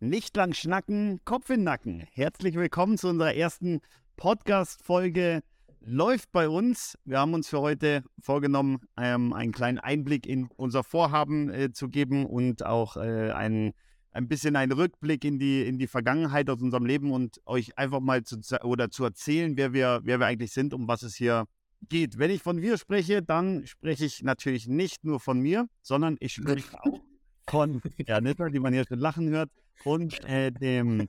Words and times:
Nicht 0.00 0.36
lang 0.36 0.52
schnacken, 0.52 1.20
Kopf 1.24 1.48
in 1.48 1.64
Nacken. 1.64 2.04
Herzlich 2.12 2.54
willkommen 2.54 2.98
zu 2.98 3.08
unserer 3.08 3.32
ersten 3.34 3.80
Podcast-Folge. 4.18 5.40
Läuft 5.80 6.30
bei 6.32 6.50
uns. 6.50 6.98
Wir 7.06 7.18
haben 7.18 7.32
uns 7.32 7.48
für 7.48 7.60
heute 7.62 8.04
vorgenommen, 8.20 8.80
ähm, 8.98 9.32
einen 9.32 9.52
kleinen 9.52 9.78
Einblick 9.78 10.26
in 10.26 10.50
unser 10.56 10.84
Vorhaben 10.84 11.48
äh, 11.48 11.72
zu 11.72 11.88
geben 11.88 12.26
und 12.26 12.62
auch 12.62 12.98
äh, 12.98 13.30
einen, 13.30 13.72
ein 14.10 14.28
bisschen 14.28 14.54
einen 14.56 14.72
Rückblick 14.72 15.24
in 15.24 15.38
die, 15.38 15.66
in 15.66 15.78
die 15.78 15.86
Vergangenheit 15.86 16.50
aus 16.50 16.60
unserem 16.60 16.84
Leben 16.84 17.10
und 17.10 17.40
euch 17.46 17.78
einfach 17.78 18.00
mal 18.00 18.22
zu, 18.22 18.38
oder 18.64 18.90
zu 18.90 19.02
erzählen, 19.02 19.56
wer 19.56 19.72
wir, 19.72 20.00
wer 20.04 20.20
wir 20.20 20.26
eigentlich 20.26 20.52
sind, 20.52 20.74
um 20.74 20.86
was 20.86 21.04
es 21.04 21.14
hier 21.14 21.46
geht. 21.88 22.18
Wenn 22.18 22.30
ich 22.30 22.42
von 22.42 22.60
wir 22.60 22.76
spreche, 22.76 23.22
dann 23.22 23.66
spreche 23.66 24.04
ich 24.04 24.22
natürlich 24.22 24.68
nicht 24.68 25.04
nur 25.04 25.20
von 25.20 25.40
mir, 25.40 25.68
sondern 25.80 26.18
ich 26.20 26.34
spreche 26.34 26.78
auch 26.84 27.00
von 27.48 27.82
Janissa, 27.98 28.48
die 28.48 28.58
man 28.58 28.72
hier 28.72 28.84
schon 28.86 28.98
lachen 28.98 29.28
hört, 29.28 29.50
und 29.84 30.24
äh, 30.24 30.50
dem, 30.50 31.08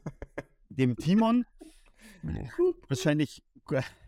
dem 0.70 0.96
Timon. 0.96 1.46
Wahrscheinlich, 2.88 3.42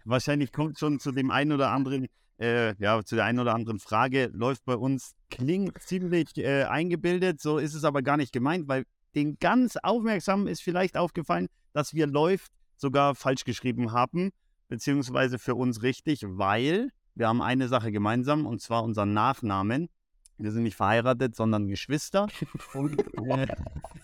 wahrscheinlich 0.06 0.52
kommt 0.52 0.80
schon 0.80 1.00
zu 1.00 1.12
dem 1.12 1.32
einen 1.32 1.52
oder 1.52 1.72
anderen, 1.72 2.08
äh, 2.40 2.76
ja, 2.82 3.04
zu 3.04 3.16
der 3.16 3.26
einen 3.26 3.40
oder 3.40 3.54
anderen 3.54 3.80
Frage, 3.80 4.30
läuft 4.34 4.66
bei 4.66 4.76
uns, 4.76 5.14
klingt 5.30 5.82
ziemlich 5.82 6.38
äh, 6.38 6.64
eingebildet, 6.64 7.42
so 7.42 7.58
ist 7.58 7.74
es 7.74 7.84
aber 7.84 8.02
gar 8.02 8.18
nicht 8.18 8.34
gemeint, 8.34 8.68
weil 8.68 8.84
den 9.16 9.38
ganz 9.40 9.76
Aufmerksamen 9.78 10.48
ist 10.48 10.62
vielleicht 10.62 10.98
aufgefallen, 10.98 11.48
dass 11.74 11.94
wir 11.94 12.08
läuft 12.08 12.52
sogar 12.78 13.16
falsch 13.16 13.44
geschrieben 13.44 13.92
haben, 13.92 14.32
beziehungsweise 14.68 15.40
für 15.40 15.56
uns 15.56 15.82
richtig, 15.82 16.24
weil 16.26 16.90
wir 17.16 17.28
haben 17.28 17.42
eine 17.42 17.68
Sache 17.68 17.92
gemeinsam 17.92 18.46
und 18.46 18.62
zwar 18.62 18.84
unseren 18.84 19.14
Nachnamen. 19.14 19.90
Wir 20.40 20.52
sind 20.52 20.64
nicht 20.64 20.76
verheiratet, 20.76 21.36
sondern 21.36 21.68
Geschwister. 21.68 22.28
Und, 22.74 23.00
äh, 23.28 23.48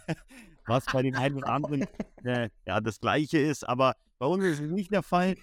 was 0.67 0.85
bei 0.85 1.01
den 1.01 1.15
einen 1.15 1.37
oder 1.37 1.47
anderen 1.47 1.87
äh, 2.23 2.49
ja 2.65 2.81
das 2.81 2.99
Gleiche 2.99 3.37
ist, 3.37 3.67
aber 3.67 3.95
bei 4.19 4.25
uns 4.25 4.43
ist 4.43 4.59
es 4.59 4.71
nicht 4.71 4.91
der 4.91 5.03
Fall. 5.03 5.35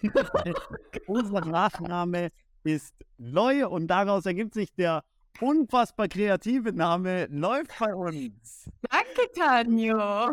Unser 1.06 1.44
Nachname 1.44 2.30
ist 2.64 2.94
Loy 3.18 3.64
und 3.64 3.86
daraus 3.88 4.26
ergibt 4.26 4.54
sich 4.54 4.72
der 4.74 5.02
unfassbar 5.40 6.08
kreative 6.08 6.72
Name 6.72 7.26
Läuft 7.30 7.72
bei 7.78 7.94
uns. 7.94 8.70
Danke, 8.82 9.32
Tanjo. 9.34 10.30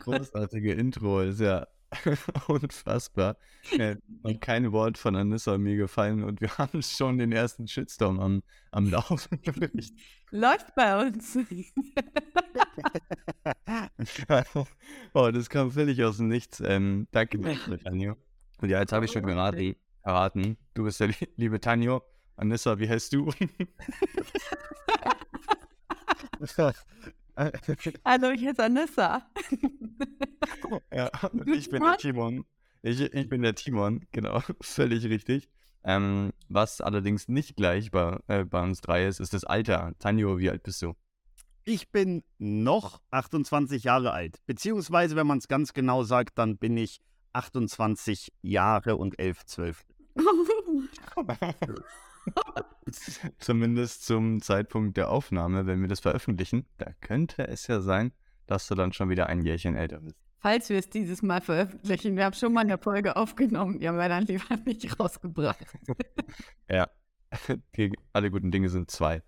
Großartige 0.00 0.72
Intro, 0.72 1.20
ist 1.20 1.40
ja 1.40 1.66
Unfassbar. 2.48 3.36
Ja, 3.70 3.94
kein 4.40 4.72
Wort 4.72 4.98
von 4.98 5.14
Anissa 5.16 5.56
mir 5.58 5.76
gefallen 5.76 6.24
und 6.24 6.40
wir 6.40 6.48
haben 6.58 6.82
schon 6.82 7.18
den 7.18 7.32
ersten 7.32 7.68
Shitstorm 7.68 8.20
am, 8.20 8.42
am 8.70 8.90
Laufen. 8.90 9.40
Läuft 10.30 10.74
bei 10.74 11.06
uns. 11.06 11.36
oh, 15.14 15.30
das 15.30 15.48
kam 15.48 15.70
völlig 15.70 16.02
aus 16.02 16.18
dem 16.18 16.28
Nichts. 16.28 16.60
Ähm, 16.60 17.08
danke, 17.12 17.38
Tanjo. 17.84 18.16
Und 18.60 18.68
ja, 18.68 18.80
jetzt 18.80 18.92
habe 18.92 19.04
ich 19.04 19.12
schon 19.12 19.24
gerade 19.24 19.76
erraten. 20.02 20.56
Du 20.74 20.84
bist 20.84 21.00
der 21.00 21.10
liebe 21.36 21.60
Tanjo. 21.60 22.02
Anissa, 22.36 22.78
wie 22.78 22.88
heißt 22.88 23.12
du? 23.12 23.30
Also 28.04 28.30
ich 28.30 28.46
heiße 28.46 28.64
Anissa. 28.64 29.26
ja, 30.92 31.10
und 31.32 31.48
ich 31.48 31.70
bin 31.70 31.82
der 31.82 31.96
Timon. 31.98 32.44
Ich, 32.82 33.00
ich 33.00 33.28
bin 33.28 33.42
der 33.42 33.54
Timon, 33.54 34.06
genau, 34.12 34.40
völlig 34.60 35.04
richtig. 35.04 35.48
Ähm, 35.84 36.32
was 36.48 36.80
allerdings 36.80 37.28
nicht 37.28 37.56
gleich 37.56 37.90
bei, 37.90 38.18
äh, 38.26 38.44
bei 38.44 38.62
uns 38.62 38.80
drei 38.80 39.06
ist, 39.06 39.20
ist 39.20 39.34
das 39.34 39.44
Alter. 39.44 39.92
Tanjo, 39.98 40.38
wie 40.38 40.50
alt 40.50 40.62
bist 40.62 40.82
du? 40.82 40.94
Ich 41.64 41.90
bin 41.90 42.24
noch 42.38 43.00
28 43.10 43.84
Jahre 43.84 44.12
alt. 44.12 44.38
Beziehungsweise, 44.46 45.16
wenn 45.16 45.26
man 45.26 45.38
es 45.38 45.48
ganz 45.48 45.74
genau 45.74 46.04
sagt, 46.04 46.38
dann 46.38 46.58
bin 46.58 46.76
ich 46.76 47.00
28 47.32 48.32
Jahre 48.42 48.96
und 48.96 49.18
11, 49.18 49.44
12. 49.46 49.84
Zumindest 53.38 54.04
zum 54.04 54.40
Zeitpunkt 54.40 54.96
der 54.96 55.10
Aufnahme, 55.10 55.66
wenn 55.66 55.80
wir 55.80 55.88
das 55.88 56.00
veröffentlichen, 56.00 56.66
da 56.78 56.92
könnte 57.00 57.46
es 57.46 57.66
ja 57.66 57.80
sein, 57.80 58.12
dass 58.46 58.68
du 58.68 58.74
dann 58.74 58.92
schon 58.92 59.08
wieder 59.08 59.28
ein 59.28 59.42
Jährchen 59.42 59.76
älter 59.76 60.00
bist. 60.00 60.16
Falls 60.38 60.68
wir 60.68 60.78
es 60.78 60.90
dieses 60.90 61.22
Mal 61.22 61.40
veröffentlichen, 61.40 62.16
wir 62.16 62.24
haben 62.24 62.34
schon 62.34 62.52
mal 62.52 62.60
eine 62.60 62.78
Folge 62.78 63.16
aufgenommen, 63.16 63.80
die 63.80 63.88
haben 63.88 63.96
wir 63.96 64.08
dann 64.08 64.24
lieber 64.26 64.56
nicht 64.64 65.00
rausgebracht. 65.00 65.66
ja, 66.70 66.88
alle 68.12 68.30
guten 68.30 68.50
Dinge 68.50 68.68
sind 68.68 68.90
zwei. 68.90 69.22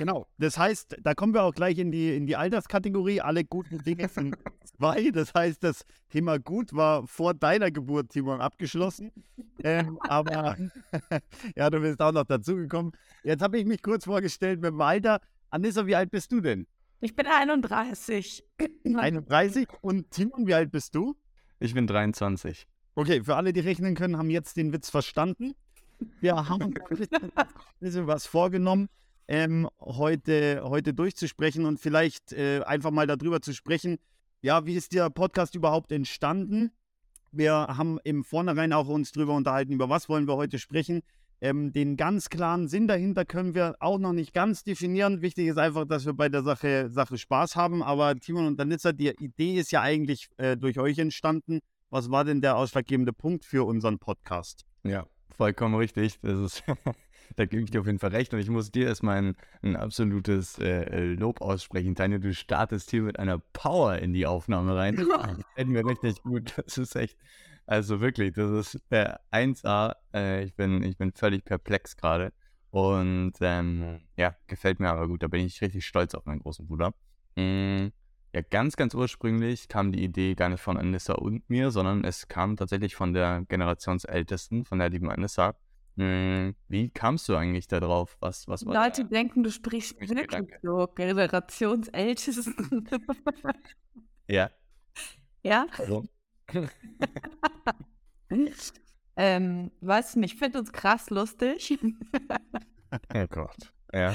Genau. 0.00 0.26
Das 0.38 0.56
heißt, 0.56 0.96
da 1.02 1.12
kommen 1.12 1.34
wir 1.34 1.42
auch 1.42 1.52
gleich 1.52 1.76
in 1.76 1.92
die, 1.92 2.16
in 2.16 2.24
die 2.24 2.34
Alterskategorie. 2.34 3.20
Alle 3.20 3.44
guten 3.44 3.84
Dinge 3.84 4.08
sind 4.08 4.34
zwei. 4.78 5.10
Das 5.10 5.34
heißt, 5.34 5.62
das 5.62 5.84
Thema 6.08 6.38
gut 6.38 6.72
war 6.72 7.06
vor 7.06 7.34
deiner 7.34 7.70
Geburt, 7.70 8.08
Timon, 8.08 8.40
abgeschlossen. 8.40 9.12
Ähm, 9.62 9.98
aber 10.00 10.56
ja, 11.54 11.68
du 11.68 11.80
bist 11.80 12.00
auch 12.00 12.12
noch 12.12 12.24
dazugekommen. 12.24 12.92
Jetzt 13.24 13.42
habe 13.42 13.58
ich 13.58 13.66
mich 13.66 13.82
kurz 13.82 14.06
vorgestellt 14.06 14.62
mit 14.62 14.70
dem 14.70 14.80
Alter. 14.80 15.20
Anissa, 15.50 15.86
wie 15.86 15.94
alt 15.94 16.10
bist 16.10 16.32
du 16.32 16.40
denn? 16.40 16.66
Ich 17.02 17.14
bin 17.14 17.26
31. 17.26 18.42
31. 18.86 19.68
Und 19.82 20.10
Timon, 20.12 20.46
wie 20.46 20.54
alt 20.54 20.70
bist 20.70 20.94
du? 20.94 21.14
Ich 21.58 21.74
bin 21.74 21.86
23. 21.86 22.66
Okay, 22.94 23.22
für 23.22 23.36
alle, 23.36 23.52
die 23.52 23.60
rechnen 23.60 23.94
können, 23.94 24.16
haben 24.16 24.30
jetzt 24.30 24.56
den 24.56 24.72
Witz 24.72 24.88
verstanden. 24.88 25.52
Wir 26.22 26.48
haben 26.48 26.72
ein 26.90 27.46
bisschen 27.80 28.06
was 28.06 28.24
vorgenommen 28.24 28.88
ähm, 29.30 29.68
heute, 29.78 30.60
heute 30.64 30.92
durchzusprechen 30.92 31.64
und 31.64 31.78
vielleicht 31.78 32.32
äh, 32.32 32.62
einfach 32.66 32.90
mal 32.90 33.06
darüber 33.06 33.40
zu 33.40 33.54
sprechen. 33.54 33.98
Ja, 34.42 34.66
wie 34.66 34.74
ist 34.74 34.92
der 34.92 35.08
Podcast 35.08 35.54
überhaupt 35.54 35.92
entstanden? 35.92 36.72
Wir 37.30 37.52
haben 37.54 38.00
im 38.02 38.24
Vornherein 38.24 38.72
auch 38.72 38.88
uns 38.88 39.12
darüber 39.12 39.34
unterhalten, 39.34 39.72
über 39.72 39.88
was 39.88 40.08
wollen 40.08 40.26
wir 40.26 40.34
heute 40.34 40.58
sprechen. 40.58 41.02
Ähm, 41.40 41.72
den 41.72 41.96
ganz 41.96 42.28
klaren 42.28 42.66
Sinn 42.66 42.88
dahinter 42.88 43.24
können 43.24 43.54
wir 43.54 43.76
auch 43.78 43.98
noch 43.98 44.12
nicht 44.12 44.34
ganz 44.34 44.64
definieren. 44.64 45.22
Wichtig 45.22 45.46
ist 45.46 45.58
einfach, 45.58 45.84
dass 45.84 46.04
wir 46.06 46.12
bei 46.12 46.28
der 46.28 46.42
Sache, 46.42 46.90
Sache 46.90 47.16
Spaß 47.16 47.54
haben. 47.54 47.84
Aber 47.84 48.16
Timon 48.16 48.48
und 48.48 48.58
Danitza, 48.58 48.90
die 48.90 49.10
Idee 49.10 49.60
ist 49.60 49.70
ja 49.70 49.80
eigentlich 49.80 50.28
äh, 50.38 50.56
durch 50.56 50.80
euch 50.80 50.98
entstanden. 50.98 51.60
Was 51.88 52.10
war 52.10 52.24
denn 52.24 52.40
der 52.40 52.56
ausschlaggebende 52.56 53.12
Punkt 53.12 53.44
für 53.44 53.64
unseren 53.64 54.00
Podcast? 54.00 54.64
Ja, 54.82 55.06
vollkommen 55.30 55.76
richtig. 55.76 56.18
Das 56.20 56.36
ist 56.40 56.64
da 57.36 57.46
gebe 57.46 57.62
ich 57.62 57.70
dir 57.70 57.80
auf 57.80 57.86
jeden 57.86 57.98
Fall 57.98 58.10
recht. 58.10 58.32
Und 58.34 58.40
ich 58.40 58.50
muss 58.50 58.70
dir 58.70 58.86
erstmal 58.86 59.18
ein, 59.18 59.36
ein 59.62 59.76
absolutes 59.76 60.58
äh, 60.58 60.82
äh, 60.84 61.14
Lob 61.14 61.40
aussprechen. 61.40 61.94
Tanja, 61.94 62.18
du 62.18 62.34
startest 62.34 62.90
hier 62.90 63.02
mit 63.02 63.18
einer 63.18 63.38
Power 63.52 63.96
in 63.98 64.12
die 64.12 64.26
Aufnahme 64.26 64.76
rein. 64.76 64.96
Hätten 65.54 65.74
wir 65.74 65.86
richtig 65.86 66.22
gut. 66.22 66.54
Das 66.64 66.78
ist 66.78 66.96
echt, 66.96 67.18
also 67.66 68.00
wirklich, 68.00 68.32
das 68.34 68.50
ist 68.50 68.82
äh, 68.90 69.14
1A. 69.32 69.94
Äh, 70.14 70.44
ich, 70.44 70.54
bin, 70.54 70.82
ich 70.82 70.96
bin 70.96 71.12
völlig 71.12 71.44
perplex 71.44 71.96
gerade. 71.96 72.32
Und 72.70 73.32
ähm, 73.40 74.00
ja, 74.16 74.36
gefällt 74.46 74.80
mir 74.80 74.90
aber 74.90 75.08
gut. 75.08 75.22
Da 75.22 75.28
bin 75.28 75.44
ich 75.44 75.60
richtig 75.60 75.86
stolz 75.86 76.14
auf 76.14 76.26
meinen 76.26 76.40
großen 76.40 76.66
Bruder. 76.66 76.94
Mhm. 77.36 77.92
Ja, 78.32 78.42
ganz, 78.42 78.76
ganz 78.76 78.94
ursprünglich 78.94 79.66
kam 79.66 79.90
die 79.90 80.04
Idee 80.04 80.36
gar 80.36 80.50
nicht 80.50 80.60
von 80.60 80.76
Anissa 80.76 81.14
und 81.14 81.50
mir, 81.50 81.72
sondern 81.72 82.04
es 82.04 82.28
kam 82.28 82.56
tatsächlich 82.56 82.94
von 82.94 83.12
der 83.12 83.44
Generationsältesten, 83.48 84.64
von 84.64 84.78
der 84.78 84.88
lieben 84.88 85.10
Anissa. 85.10 85.56
Hm, 85.96 86.54
wie 86.68 86.90
kamst 86.90 87.28
du 87.28 87.36
eigentlich 87.36 87.66
da 87.68 87.80
drauf? 87.80 88.16
Was, 88.20 88.48
was 88.48 88.64
war 88.64 88.74
Leute 88.84 89.02
da? 89.02 89.08
denken, 89.10 89.42
du 89.42 89.50
sprichst 89.50 90.00
wirklich 90.00 90.26
Gedanke. 90.26 90.58
so 90.62 90.86
Generationsältesten. 90.94 92.88
ja. 94.28 94.50
Ja? 95.42 95.66
Also. 95.78 96.04
ähm, 99.16 99.70
weiß 99.80 100.16
nicht, 100.16 100.34
ich 100.34 100.38
finde 100.38 100.58
uns 100.58 100.70
krass 100.70 101.08
lustig. 101.08 101.78
oh 103.14 103.26
Gott. 103.28 103.72
Ja. 103.92 104.14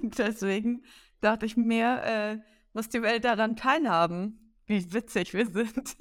Deswegen 0.00 0.84
dachte 1.20 1.46
ich 1.46 1.56
mir, 1.56 2.02
äh, 2.04 2.38
muss 2.72 2.88
die 2.88 3.02
Welt 3.02 3.24
daran 3.24 3.56
teilhaben, 3.56 4.54
wie 4.66 4.92
witzig 4.92 5.34
wir 5.34 5.46
sind. 5.46 5.96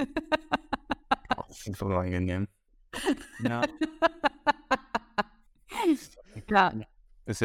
das 1.35 1.65
ist 1.65 1.77
voll 1.77 1.95
angenehm. 1.95 2.47
Ja. 3.43 3.61
Ja 6.51 6.87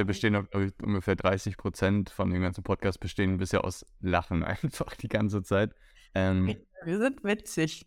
bestehen 0.06 0.48
ungefähr 0.82 1.16
30 1.16 1.56
Prozent 1.56 2.10
von 2.10 2.30
dem 2.30 2.42
ganzen 2.42 2.64
Podcast 2.64 3.00
bestehen 3.00 3.36
bisher 3.36 3.64
aus 3.64 3.84
Lachen 4.00 4.42
einfach 4.44 4.94
die 4.96 5.08
ganze 5.08 5.42
Zeit. 5.42 5.74
Ähm, 6.14 6.56
Wir 6.84 6.98
sind 6.98 7.22
witzig. 7.24 7.86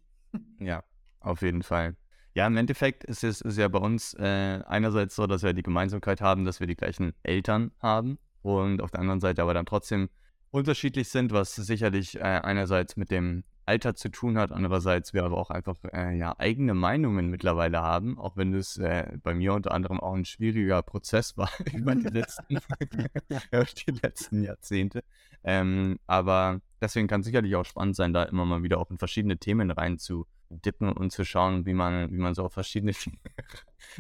Ja, 0.60 0.84
auf 1.20 1.42
jeden 1.42 1.64
Fall. 1.64 1.96
Ja, 2.34 2.46
im 2.46 2.58
Endeffekt 2.58 3.04
ist 3.04 3.24
es 3.24 3.42
ist 3.42 3.58
ja 3.58 3.68
bei 3.68 3.80
uns 3.80 4.14
äh, 4.14 4.62
einerseits 4.68 5.16
so, 5.16 5.26
dass 5.26 5.42
wir 5.42 5.54
die 5.54 5.64
Gemeinsamkeit 5.64 6.22
haben, 6.22 6.46
dass 6.46 6.60
wir 6.60 6.68
die 6.68 6.76
gleichen 6.76 7.14
Eltern 7.24 7.72
haben 7.80 8.20
und 8.44 8.82
auf 8.82 8.92
der 8.92 9.00
anderen 9.00 9.20
Seite 9.20 9.42
aber 9.42 9.56
dann 9.56 9.66
trotzdem 9.66 10.10
unterschiedlich 10.52 11.10
sind, 11.10 11.32
was 11.32 11.56
sicherlich 11.56 12.18
äh, 12.18 12.22
einerseits 12.22 12.96
mit 12.96 13.10
dem 13.10 13.44
Alter 13.68 13.96
zu 13.96 14.10
tun 14.10 14.38
hat. 14.38 14.52
Andererseits 14.52 15.14
wir 15.14 15.24
aber 15.24 15.38
auch 15.38 15.50
einfach 15.50 15.78
äh, 15.92 16.18
ja, 16.18 16.36
eigene 16.38 16.74
Meinungen 16.74 17.30
mittlerweile 17.30 17.82
haben, 17.82 18.18
auch 18.18 18.38
wenn 18.38 18.54
es 18.54 18.78
äh, 18.78 19.18
bei 19.22 19.34
mir 19.34 19.54
unter 19.54 19.72
anderem 19.72 20.00
auch 20.00 20.14
ein 20.14 20.26
schwieriger 20.26 20.82
Prozess 20.82 21.38
war 21.38 21.50
über 21.74 21.96
die 21.96 22.08
letzten, 22.08 22.58
die 23.88 23.92
letzten 24.02 24.44
Jahrzehnte. 24.44 25.04
Ähm, 25.44 26.00
aber 26.08 26.62
deswegen 26.82 27.08
kann 27.08 27.22
es 27.22 27.28
sicherlich 27.28 27.56
auch 27.56 27.66
spannend 27.66 27.96
sein, 27.96 28.14
da 28.14 28.24
immer 28.24 28.46
mal 28.46 28.64
wieder 28.64 28.80
auch 28.80 28.90
in 28.90 28.98
verschiedene 28.98 29.38
Themen 29.38 29.72
rein 29.72 29.98
zu 29.98 30.26
dippen 30.50 30.92
und 30.92 31.12
zu 31.12 31.26
schauen, 31.26 31.66
wie 31.66 31.74
man, 31.74 32.10
wie 32.12 32.18
man 32.18 32.34
so 32.34 32.46
auf 32.46 32.54
verschiedene, 32.54 32.94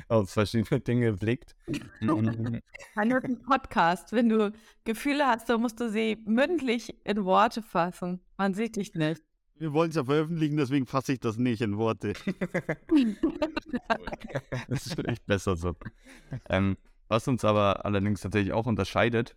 auf 0.07 0.29
verschiedene 0.29 0.79
Dinge 0.79 1.13
blickt. 1.13 1.55
Ein 2.95 3.41
Podcast. 3.45 4.13
Wenn 4.13 4.29
du 4.29 4.53
Gefühle 4.85 5.27
hast, 5.27 5.49
dann 5.49 5.61
musst 5.61 5.79
du 5.79 5.89
sie 5.89 6.17
mündlich 6.25 6.95
in 7.05 7.25
Worte 7.25 7.61
fassen. 7.61 8.21
Man 8.37 8.53
sieht 8.53 8.77
dich 8.77 8.93
nicht. 8.93 9.26
Wir 9.59 9.73
wollen 9.73 9.89
es 9.89 9.95
ja 9.95 10.03
veröffentlichen, 10.03 10.57
deswegen 10.57 10.85
fasse 10.85 11.13
ich 11.13 11.19
das 11.19 11.37
nicht 11.37 11.61
in 11.61 11.77
Worte. 11.77 12.13
das 14.67 14.85
ist 14.85 15.07
echt 15.07 15.25
besser 15.25 15.55
so. 15.55 15.75
Ähm, 16.49 16.77
was 17.07 17.27
uns 17.27 17.43
aber 17.43 17.85
allerdings 17.85 18.21
tatsächlich 18.21 18.53
auch 18.53 18.67
unterscheidet, 18.67 19.35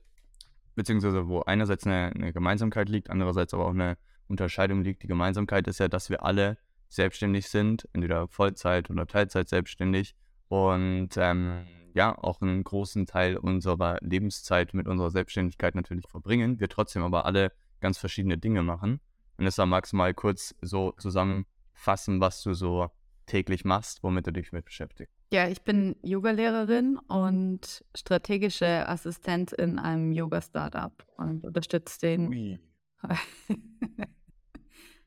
beziehungsweise 0.75 1.29
wo 1.29 1.41
einerseits 1.43 1.87
eine, 1.87 2.13
eine 2.15 2.33
Gemeinsamkeit 2.33 2.89
liegt, 2.89 3.11
andererseits 3.11 3.55
aber 3.55 3.67
auch 3.67 3.75
eine 3.75 3.97
Unterscheidung 4.29 4.83
liegt. 4.83 5.03
Die 5.03 5.07
Gemeinsamkeit 5.07 5.67
ist 5.69 5.81
ja, 5.81 5.89
dass 5.89 6.11
wir 6.11 6.23
alle 6.23 6.59
selbstständig 6.89 7.49
sind, 7.49 7.89
entweder 7.93 8.29
Vollzeit 8.29 8.91
oder 8.91 9.07
Teilzeit 9.07 9.49
selbstständig 9.49 10.15
und 10.49 11.11
ähm, 11.17 11.67
ja, 11.95 12.17
auch 12.17 12.41
einen 12.41 12.63
großen 12.63 13.07
Teil 13.07 13.37
unserer 13.37 13.99
Lebenszeit 14.01 14.75
mit 14.75 14.87
unserer 14.87 15.11
Selbstständigkeit 15.11 15.75
natürlich 15.75 16.07
verbringen, 16.09 16.61
wir 16.61 16.69
trotzdem 16.69 17.03
aber 17.03 17.25
alle 17.25 17.53
ganz 17.81 17.99
verschiedene 17.99 18.39
Dinge 18.39 18.63
machen. 18.63 19.01
Und 19.41 19.47
deshalb 19.47 19.71
magst 19.71 19.95
du 19.95 19.97
mal 19.97 20.13
kurz 20.13 20.55
so 20.61 20.93
zusammenfassen, 20.99 22.21
was 22.21 22.43
du 22.43 22.53
so 22.53 22.91
täglich 23.25 23.65
machst, 23.65 24.03
womit 24.03 24.27
du 24.27 24.33
dich 24.33 24.53
mit 24.53 24.67
beschäftigst. 24.67 25.17
Ja, 25.33 25.49
ich 25.49 25.63
bin 25.63 25.97
Yogalehrerin 26.03 26.99
und 27.09 27.83
strategische 27.97 28.87
Assistent 28.87 29.55
in 29.55 29.79
einem 29.79 30.13
Yoga-Startup 30.13 30.93
und 31.17 31.47
unterstütze 31.47 32.01
den, 32.01 32.61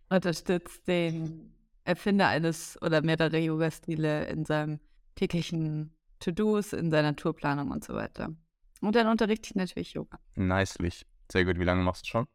unterstützt 0.10 0.88
den 0.88 1.54
Erfinder 1.84 2.28
eines 2.30 2.82
oder 2.82 3.04
mehrere 3.04 3.38
Yoga-Stile 3.38 4.26
in 4.30 4.46
seinem 4.46 4.80
täglichen 5.14 5.96
To-Dos, 6.22 6.74
in 6.74 6.90
seiner 6.90 7.16
Tourplanung 7.16 7.70
und 7.70 7.84
so 7.84 7.94
weiter. 7.94 8.36
Und 8.82 8.96
dann 8.96 9.06
unterrichte 9.10 9.50
ich 9.52 9.56
natürlich 9.56 9.94
Yoga. 9.94 10.18
Nicely. 10.34 10.90
Sehr 11.32 11.46
gut. 11.46 11.60
Wie 11.60 11.66
lange 11.66 11.84
machst 11.84 12.08
du 12.08 12.10
schon? 12.10 12.28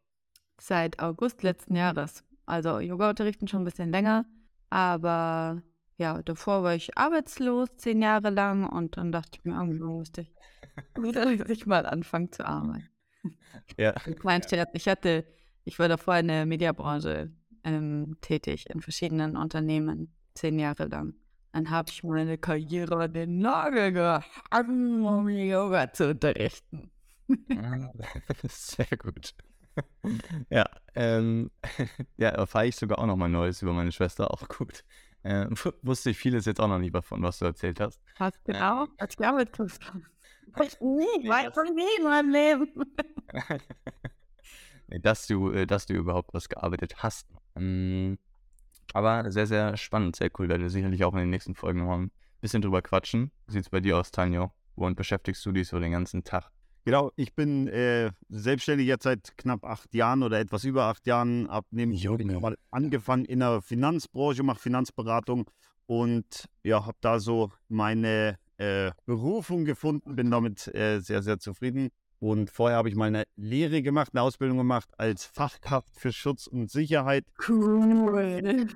Seit 0.59 0.99
August 0.99 1.43
letzten 1.43 1.75
Jahres. 1.75 2.23
Also 2.45 2.79
Yoga 2.79 3.09
unterrichten 3.09 3.47
schon 3.47 3.61
ein 3.61 3.65
bisschen 3.65 3.91
länger, 3.91 4.25
aber 4.69 5.61
ja, 5.97 6.21
davor 6.23 6.63
war 6.63 6.75
ich 6.75 6.97
arbeitslos 6.97 7.69
zehn 7.77 8.01
Jahre 8.01 8.29
lang 8.29 8.67
und 8.67 8.97
dann 8.97 9.11
dachte 9.11 9.31
ich 9.37 9.45
mir, 9.45 9.53
irgendwann 9.53 9.89
musste 9.89 10.21
ich 10.21 10.31
ich 11.49 11.65
mal 11.65 11.85
anfangen 11.85 12.31
zu 12.31 12.45
arbeiten. 12.45 12.89
Ja. 13.77 13.93
Mein 14.23 14.41
Scherz, 14.43 14.69
ich 14.73 14.87
hatte, 14.87 15.25
ich 15.65 15.79
war 15.79 15.87
davor 15.87 16.17
in 16.17 16.27
der 16.27 16.45
Mediabranche 16.45 17.31
ähm, 17.63 18.17
tätig, 18.21 18.69
in 18.69 18.81
verschiedenen 18.81 19.37
Unternehmen, 19.37 20.13
zehn 20.33 20.59
Jahre 20.59 20.85
lang. 20.85 21.15
Dann 21.51 21.69
habe 21.71 21.89
ich 21.91 22.03
meine 22.03 22.37
Karriere 22.37 23.03
an 23.03 23.13
den 23.13 23.39
Nagel 23.39 23.91
gehangen, 23.91 25.03
um 25.03 25.27
Yoga 25.27 25.91
zu 25.91 26.11
unterrichten. 26.11 26.91
Sehr 28.47 28.97
gut. 28.97 29.33
Ja, 30.49 30.69
ähm, 30.95 31.51
ja, 32.17 32.29
erfahre 32.29 32.67
ich 32.67 32.75
sogar 32.75 32.99
auch 32.99 33.05
noch 33.05 33.15
mal 33.15 33.29
Neues 33.29 33.61
über 33.61 33.73
meine 33.73 33.91
Schwester, 33.91 34.31
auch 34.31 34.47
gut. 34.47 34.83
Äh, 35.23 35.47
wusste 35.81 36.11
ich 36.11 36.17
vieles 36.17 36.45
jetzt 36.45 36.59
auch 36.61 36.67
noch 36.67 36.79
nicht 36.79 36.95
davon, 36.95 37.21
was 37.21 37.39
du 37.39 37.45
erzählt 37.45 37.79
hast. 37.79 38.01
Was 38.17 38.33
genau? 38.43 38.85
Äh, 38.85 38.87
was 38.97 39.15
damit 39.17 39.53
tust 39.53 39.81
Ich 40.63 40.79
nie, 40.79 41.27
weiß 41.29 41.53
von 41.53 41.75
nie 41.75 41.97
in 41.97 42.03
meinem 42.03 42.31
Leben. 42.31 42.95
dass 45.01 45.27
du, 45.27 45.51
äh, 45.51 45.67
dass 45.67 45.85
du 45.85 45.93
überhaupt 45.93 46.33
was 46.33 46.49
gearbeitet 46.49 47.03
hast. 47.03 47.27
Ähm, 47.55 48.17
aber 48.93 49.31
sehr, 49.31 49.45
sehr 49.45 49.77
spannend, 49.77 50.15
sehr 50.15 50.31
cool. 50.39 50.49
Werde 50.49 50.69
sicherlich 50.69 51.03
auch 51.03 51.13
in 51.13 51.19
den 51.19 51.29
nächsten 51.29 51.55
Folgen 51.55 51.85
noch 51.85 51.95
ein 51.95 52.11
bisschen 52.41 52.61
drüber 52.61 52.81
quatschen. 52.81 53.31
Wie 53.47 53.53
sieht 53.53 53.63
es 53.63 53.69
bei 53.69 53.81
dir 53.81 53.97
aus, 53.97 54.11
Tanjo? 54.11 54.51
Womit 54.75 54.97
beschäftigst 54.97 55.45
du 55.45 55.51
dich 55.51 55.67
so 55.67 55.79
den 55.79 55.91
ganzen 55.91 56.23
Tag? 56.23 56.51
Genau, 56.85 57.11
ich 57.15 57.35
bin 57.35 57.67
äh, 57.67 58.11
selbstständig 58.29 58.87
jetzt 58.87 59.03
seit 59.03 59.37
knapp 59.37 59.65
acht 59.65 59.93
Jahren 59.93 60.23
oder 60.23 60.39
etwas 60.39 60.63
über 60.63 60.85
acht 60.85 61.05
Jahren. 61.05 61.49
Habe 61.49 61.67
nämlich 61.71 62.07
mal 62.07 62.57
angefangen 62.71 63.25
in 63.25 63.39
der 63.39 63.61
Finanzbranche, 63.61 64.43
mache 64.43 64.59
Finanzberatung 64.59 65.49
und 65.85 66.45
ja, 66.63 66.85
habe 66.85 66.97
da 67.01 67.19
so 67.19 67.51
meine 67.67 68.37
äh, 68.57 68.91
Berufung 69.05 69.65
gefunden, 69.65 70.15
bin 70.15 70.31
damit 70.31 70.67
äh, 70.73 70.99
sehr, 70.99 71.21
sehr 71.23 71.39
zufrieden. 71.39 71.89
Und 72.19 72.49
vorher 72.49 72.77
habe 72.77 72.89
ich 72.89 72.95
mal 72.95 73.05
eine 73.05 73.23
Lehre 73.37 73.81
gemacht, 73.81 74.11
eine 74.13 74.21
Ausbildung 74.21 74.57
gemacht 74.57 74.89
als 74.97 75.25
Fachkraft 75.25 75.97
für 75.97 76.11
Schutz 76.11 76.47
und 76.47 76.69
Sicherheit. 76.69 77.25
Cool. 77.47 78.67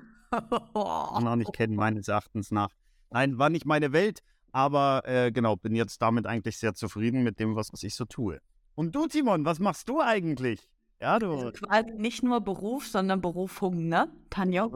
noch 1.20 1.36
nicht 1.36 1.52
kennen, 1.52 1.76
meines 1.76 2.08
Erachtens 2.08 2.50
nach. 2.50 2.70
Nein, 3.10 3.38
war 3.38 3.50
nicht 3.50 3.66
meine 3.66 3.92
Welt, 3.92 4.20
aber 4.54 5.02
äh, 5.04 5.32
genau, 5.32 5.56
bin 5.56 5.74
jetzt 5.74 6.00
damit 6.00 6.26
eigentlich 6.26 6.58
sehr 6.58 6.74
zufrieden 6.74 7.24
mit 7.24 7.40
dem, 7.40 7.56
was, 7.56 7.70
ich 7.82 7.94
so 7.96 8.04
tue. 8.04 8.38
Und 8.76 8.94
du, 8.94 9.08
Timon, 9.08 9.44
was 9.44 9.58
machst 9.58 9.88
du 9.88 10.00
eigentlich? 10.00 10.60
Ja, 11.00 11.18
du. 11.18 11.32
Also 11.32 11.50
quasi 11.50 11.90
nicht 11.94 12.22
nur 12.22 12.40
Beruf, 12.40 12.86
sondern 12.86 13.20
Berufung, 13.20 13.88
ne? 13.88 14.12
Tanja? 14.30 14.68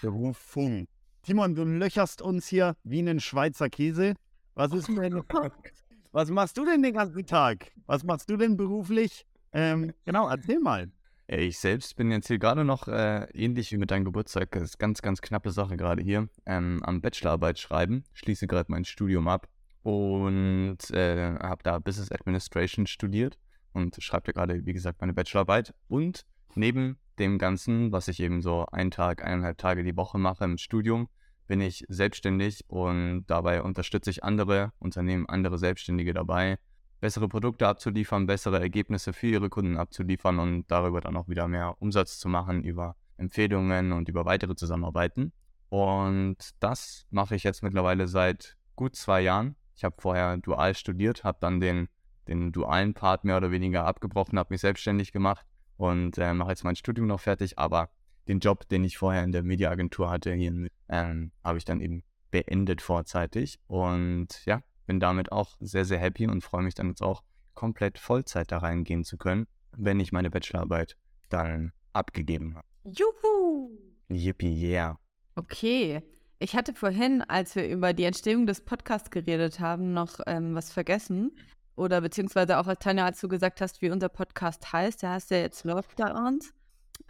Berufung. 0.00 0.86
Timon, 1.22 1.56
du 1.56 1.64
löcherst 1.64 2.22
uns 2.22 2.46
hier 2.46 2.76
wie 2.84 3.00
einen 3.00 3.18
Schweizer 3.18 3.68
Käse. 3.68 4.14
Was 4.54 4.72
ist 4.72 4.86
denn? 4.86 5.20
was 6.12 6.30
machst 6.30 6.56
du 6.56 6.64
denn 6.64 6.80
den 6.80 6.94
ganzen 6.94 7.26
Tag? 7.26 7.72
Was 7.86 8.04
machst 8.04 8.30
du 8.30 8.36
denn 8.36 8.56
beruflich? 8.56 9.26
Ähm, 9.52 9.92
genau, 10.04 10.28
erzähl 10.28 10.60
mal. 10.60 10.92
Ich 11.30 11.58
selbst 11.58 11.94
bin 11.96 12.10
jetzt 12.10 12.28
hier 12.28 12.38
gerade 12.38 12.64
noch 12.64 12.88
äh, 12.88 13.24
ähnlich 13.34 13.70
wie 13.70 13.76
mit 13.76 13.90
deinem 13.90 14.06
Geburtstag, 14.06 14.50
das 14.52 14.62
ist 14.62 14.78
ganz, 14.78 15.02
ganz 15.02 15.20
knappe 15.20 15.50
Sache 15.50 15.76
gerade 15.76 16.02
hier, 16.02 16.30
ähm, 16.46 16.82
am 16.84 17.02
Bachelorarbeit 17.02 17.58
schreiben, 17.58 18.04
schließe 18.14 18.46
gerade 18.46 18.72
mein 18.72 18.86
Studium 18.86 19.28
ab 19.28 19.46
und 19.82 20.78
äh, 20.90 21.34
habe 21.38 21.62
da 21.62 21.80
Business 21.80 22.10
Administration 22.10 22.86
studiert 22.86 23.38
und 23.74 24.02
schreibe 24.02 24.32
gerade, 24.32 24.64
wie 24.64 24.72
gesagt, 24.72 25.02
meine 25.02 25.12
Bachelorarbeit. 25.12 25.74
Und 25.86 26.24
neben 26.54 26.96
dem 27.18 27.36
Ganzen, 27.36 27.92
was 27.92 28.08
ich 28.08 28.20
eben 28.20 28.40
so 28.40 28.64
einen 28.64 28.90
Tag, 28.90 29.22
eineinhalb 29.22 29.58
Tage 29.58 29.84
die 29.84 29.98
Woche 29.98 30.16
mache 30.16 30.44
im 30.44 30.56
Studium, 30.56 31.10
bin 31.46 31.60
ich 31.60 31.84
selbstständig 31.88 32.64
und 32.68 33.26
dabei 33.26 33.62
unterstütze 33.62 34.08
ich 34.08 34.24
andere 34.24 34.72
Unternehmen, 34.78 35.28
andere 35.28 35.58
Selbstständige 35.58 36.14
dabei, 36.14 36.56
bessere 37.00 37.28
Produkte 37.28 37.66
abzuliefern, 37.66 38.26
bessere 38.26 38.60
Ergebnisse 38.60 39.12
für 39.12 39.28
ihre 39.28 39.48
Kunden 39.48 39.76
abzuliefern 39.76 40.38
und 40.38 40.66
darüber 40.68 41.00
dann 41.00 41.16
auch 41.16 41.28
wieder 41.28 41.48
mehr 41.48 41.76
Umsatz 41.80 42.18
zu 42.18 42.28
machen 42.28 42.64
über 42.64 42.96
Empfehlungen 43.16 43.92
und 43.92 44.08
über 44.08 44.24
weitere 44.24 44.54
Zusammenarbeiten. 44.54 45.32
Und 45.68 46.36
das 46.60 47.06
mache 47.10 47.34
ich 47.34 47.44
jetzt 47.44 47.62
mittlerweile 47.62 48.08
seit 48.08 48.56
gut 48.74 48.96
zwei 48.96 49.20
Jahren. 49.20 49.56
Ich 49.76 49.84
habe 49.84 49.96
vorher 49.98 50.38
dual 50.38 50.74
studiert, 50.74 51.24
habe 51.24 51.38
dann 51.40 51.60
den, 51.60 51.88
den 52.26 52.52
dualen 52.52 52.94
Part 52.94 53.24
mehr 53.24 53.36
oder 53.36 53.50
weniger 53.50 53.84
abgebrochen, 53.84 54.38
habe 54.38 54.54
mich 54.54 54.60
selbstständig 54.60 55.12
gemacht 55.12 55.46
und 55.76 56.18
äh, 56.18 56.32
mache 56.34 56.50
jetzt 56.50 56.64
mein 56.64 56.76
Studium 56.76 57.06
noch 57.06 57.20
fertig. 57.20 57.58
Aber 57.58 57.90
den 58.28 58.40
Job, 58.40 58.68
den 58.68 58.84
ich 58.84 58.98
vorher 58.98 59.24
in 59.24 59.32
der 59.32 59.42
Mediaagentur 59.42 60.10
hatte, 60.10 60.32
hier 60.32 60.68
ähm, 60.88 61.32
habe 61.44 61.58
ich 61.58 61.64
dann 61.64 61.80
eben 61.80 62.02
beendet 62.30 62.82
vorzeitig. 62.82 63.58
Und 63.66 64.44
ja, 64.46 64.60
bin 64.88 64.98
damit 64.98 65.30
auch 65.30 65.56
sehr, 65.60 65.84
sehr 65.84 65.98
happy 65.98 66.26
und 66.26 66.42
freue 66.42 66.62
mich 66.62 66.74
dann 66.74 66.88
jetzt 66.88 67.02
auch 67.02 67.22
komplett 67.54 67.98
Vollzeit 67.98 68.50
da 68.50 68.58
reingehen 68.58 69.04
zu 69.04 69.18
können, 69.18 69.46
wenn 69.76 70.00
ich 70.00 70.12
meine 70.12 70.30
Bachelorarbeit 70.30 70.96
dann 71.28 71.72
abgegeben 71.92 72.56
habe. 72.56 72.66
Juhu! 72.84 73.70
Yippie, 74.08 74.66
yeah. 74.66 74.98
Okay. 75.36 76.02
Ich 76.38 76.56
hatte 76.56 76.72
vorhin, 76.72 77.22
als 77.22 77.54
wir 77.54 77.68
über 77.68 77.92
die 77.92 78.04
Entstehung 78.04 78.46
des 78.46 78.62
Podcasts 78.64 79.10
geredet 79.10 79.60
haben, 79.60 79.92
noch 79.92 80.20
ähm, 80.26 80.54
was 80.54 80.72
vergessen. 80.72 81.36
Oder 81.76 82.00
beziehungsweise 82.00 82.58
auch, 82.58 82.66
als 82.66 82.78
Tanja, 82.78 83.04
als 83.04 83.20
du 83.20 83.28
gesagt 83.28 83.60
hast, 83.60 83.82
wie 83.82 83.90
unser 83.90 84.08
Podcast 84.08 84.72
heißt, 84.72 85.02
der 85.02 85.10
heißt 85.10 85.30
ja 85.32 85.38
jetzt 85.38 85.64
uns. 85.64 86.54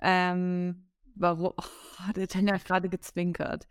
Ähm, 0.02 0.88
warum? 1.14 1.52
Oh, 2.00 2.12
der 2.12 2.28
Tanja 2.28 2.54
hat 2.54 2.64
gerade 2.64 2.88
gezwinkert. 2.88 3.66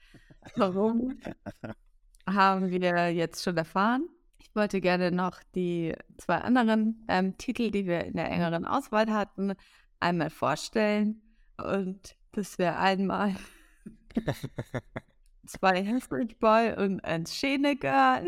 Warum 0.55 1.17
haben 2.27 2.69
wir 2.69 3.13
jetzt 3.13 3.43
schon 3.43 3.57
erfahren. 3.57 4.07
Ich 4.39 4.55
wollte 4.55 4.81
gerne 4.81 5.11
noch 5.11 5.41
die 5.55 5.93
zwei 6.17 6.37
anderen 6.37 7.05
ähm, 7.07 7.37
Titel, 7.37 7.71
die 7.71 7.85
wir 7.85 8.05
in 8.05 8.13
der 8.13 8.29
engeren 8.29 8.65
Auswahl 8.65 9.11
hatten, 9.11 9.53
einmal 9.99 10.29
vorstellen. 10.29 11.21
Und 11.57 12.15
das 12.33 12.57
wäre 12.57 12.77
einmal 12.77 13.35
zwei 15.45 15.83
Heffridge 15.83 16.35
Boy 16.39 16.73
und 16.73 17.03
ein 17.03 17.25
Schänegal. 17.25 18.27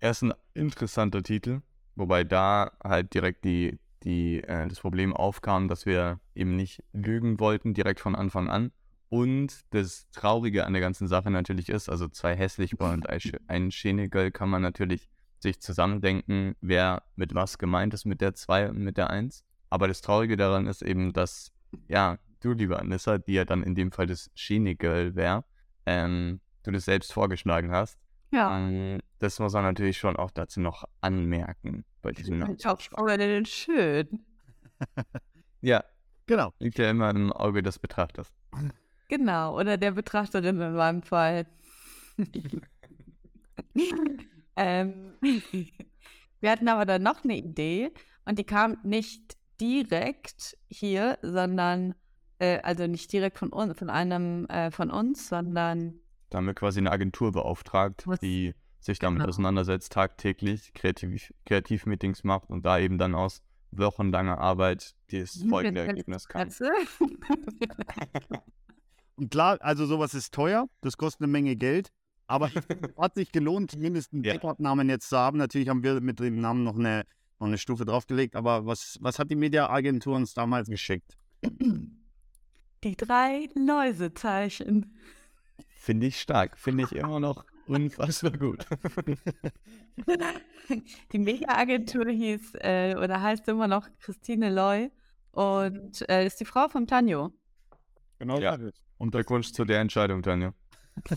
Er 0.00 0.10
ist 0.12 0.22
ein 0.22 0.32
interessanter 0.54 1.22
Titel, 1.22 1.60
wobei 1.96 2.22
da 2.22 2.72
halt 2.82 3.12
direkt 3.14 3.44
die, 3.44 3.78
die, 4.04 4.42
äh, 4.44 4.68
das 4.68 4.80
Problem 4.80 5.12
aufkam, 5.12 5.68
dass 5.68 5.86
wir 5.86 6.20
eben 6.34 6.54
nicht 6.54 6.84
lügen 6.92 7.40
wollten 7.40 7.74
direkt 7.74 8.00
von 8.00 8.14
Anfang 8.14 8.48
an, 8.48 8.70
und 9.08 9.60
das 9.70 10.08
Traurige 10.10 10.66
an 10.66 10.72
der 10.72 10.82
ganzen 10.82 11.08
Sache 11.08 11.30
natürlich 11.30 11.68
ist, 11.68 11.88
also 11.88 12.08
zwei 12.08 12.36
hässliche 12.36 12.76
und 12.76 13.08
ein 13.46 13.70
Schenegel 13.70 14.30
kann 14.30 14.50
man 14.50 14.62
natürlich 14.62 15.08
sich 15.40 15.60
zusammendenken, 15.60 16.56
wer 16.60 17.02
mit 17.16 17.34
was 17.34 17.58
gemeint 17.58 17.94
ist 17.94 18.04
mit 18.04 18.20
der 18.20 18.34
2 18.34 18.70
und 18.70 18.78
mit 18.78 18.96
der 18.96 19.10
1. 19.10 19.44
aber 19.70 19.88
das 19.88 20.00
Traurige 20.00 20.36
daran 20.36 20.66
ist 20.66 20.82
eben, 20.82 21.12
dass, 21.12 21.52
ja, 21.86 22.18
du, 22.40 22.52
liebe 22.52 22.78
Anissa, 22.78 23.18
die 23.18 23.34
ja 23.34 23.44
dann 23.44 23.62
in 23.62 23.74
dem 23.74 23.92
Fall 23.92 24.06
das 24.06 24.30
Girl 24.34 25.14
wäre, 25.14 25.44
ähm, 25.86 26.40
du 26.64 26.70
das 26.72 26.84
selbst 26.84 27.12
vorgeschlagen 27.12 27.70
hast. 27.70 27.98
Ja. 28.30 28.58
Ähm, 28.58 29.00
das 29.20 29.38
muss 29.38 29.52
man 29.52 29.62
natürlich 29.64 29.98
schon 29.98 30.16
auch 30.16 30.30
dazu 30.30 30.60
noch 30.60 30.84
anmerken 31.00 31.84
bei 32.02 32.12
diesem 32.12 32.42
Ich 32.56 32.66
auch 32.66 32.80
voll 32.80 33.46
schön. 33.46 34.24
Ja, 35.60 35.82
Genau. 36.26 36.52
liegt 36.60 36.78
ja 36.78 36.90
immer 36.90 37.10
im 37.10 37.32
Auge 37.32 37.62
des 37.62 37.78
Betrachters. 37.78 38.32
Genau, 39.08 39.58
oder 39.58 39.78
der 39.78 39.92
Betrachterin 39.92 40.60
in 40.60 40.74
meinem 40.74 41.02
Fall. 41.02 41.46
ähm, 44.56 45.14
wir 46.40 46.50
hatten 46.50 46.68
aber 46.68 46.84
dann 46.84 47.02
noch 47.02 47.24
eine 47.24 47.36
Idee 47.36 47.90
und 48.26 48.38
die 48.38 48.44
kam 48.44 48.76
nicht 48.82 49.36
direkt 49.60 50.56
hier, 50.68 51.18
sondern, 51.22 51.94
äh, 52.38 52.58
also 52.60 52.86
nicht 52.86 53.12
direkt 53.12 53.38
von 53.38 53.50
uns, 53.50 53.78
von 53.78 53.90
einem 53.90 54.46
äh, 54.46 54.70
von 54.70 54.90
uns, 54.90 55.28
sondern 55.28 55.94
Da 56.30 56.38
haben 56.38 56.46
wir 56.46 56.54
quasi 56.54 56.78
eine 56.80 56.90
Agentur 56.92 57.32
beauftragt, 57.32 58.06
Was- 58.06 58.20
die 58.20 58.54
sich 58.80 58.98
damit 58.98 59.20
Genau. 59.20 59.28
auseinandersetzt, 59.30 59.92
tagtäglich 59.92 60.72
Kreativ 60.74 61.32
Kreativmeetings 61.46 62.22
macht 62.24 62.48
und 62.50 62.64
da 62.64 62.78
eben 62.78 62.98
dann 62.98 63.14
aus 63.14 63.42
wochenlanger 63.72 64.38
Arbeit 64.38 64.94
das 65.10 65.42
folgende 65.48 65.86
Ergebnis 65.86 66.28
kam. 66.28 66.48
Und 69.18 69.32
klar, 69.32 69.58
also 69.60 69.84
sowas 69.84 70.14
ist 70.14 70.32
teuer, 70.32 70.68
das 70.80 70.96
kostet 70.96 71.22
eine 71.22 71.32
Menge 71.32 71.56
Geld, 71.56 71.90
aber 72.28 72.50
es 72.54 72.62
hat 72.96 73.16
sich 73.16 73.32
gelohnt, 73.32 73.72
zumindest 73.72 74.12
einen 74.12 74.22
Ja. 74.22 74.36
Decknamen 74.36 74.88
jetzt 74.88 75.08
zu 75.08 75.18
haben. 75.18 75.38
Natürlich 75.38 75.68
haben 75.68 75.82
wir 75.82 76.00
mit 76.00 76.20
dem 76.20 76.40
Namen 76.40 76.62
noch 76.62 76.76
eine, 76.78 77.04
noch 77.40 77.48
eine 77.48 77.58
Stufe 77.58 77.84
draufgelegt, 77.84 78.36
aber 78.36 78.64
was, 78.64 78.96
was 79.00 79.18
hat 79.18 79.28
die 79.30 79.34
Mediaagentur 79.34 80.14
uns 80.14 80.34
damals 80.34 80.68
geschickt? 80.68 81.18
Die 82.84 82.96
drei 82.96 83.48
Läusezeichen. 83.56 84.96
Finde 85.66 86.06
ich 86.06 86.20
stark, 86.20 86.56
finde 86.56 86.84
ich 86.84 86.92
immer 86.92 87.18
noch 87.18 87.44
unfassbar 87.66 88.30
gut. 88.30 88.64
Die 91.12 91.18
Mega-Agentur 91.18 92.08
hieß 92.08 92.54
äh, 92.60 92.94
oder 92.96 93.20
heißt 93.20 93.48
immer 93.48 93.66
noch 93.66 93.88
Christine 93.98 94.50
Loy 94.50 94.92
und 95.32 96.08
äh, 96.08 96.24
ist 96.26 96.38
die 96.40 96.44
Frau 96.44 96.68
von 96.68 96.86
Tanjo. 96.86 97.32
Genau. 98.18 98.38
Ja. 98.38 98.56
Und 98.98 99.12
Glückwunsch 99.12 99.52
zu 99.52 99.64
der 99.64 99.80
Entscheidung, 99.80 100.22
Tanja. 100.22 100.52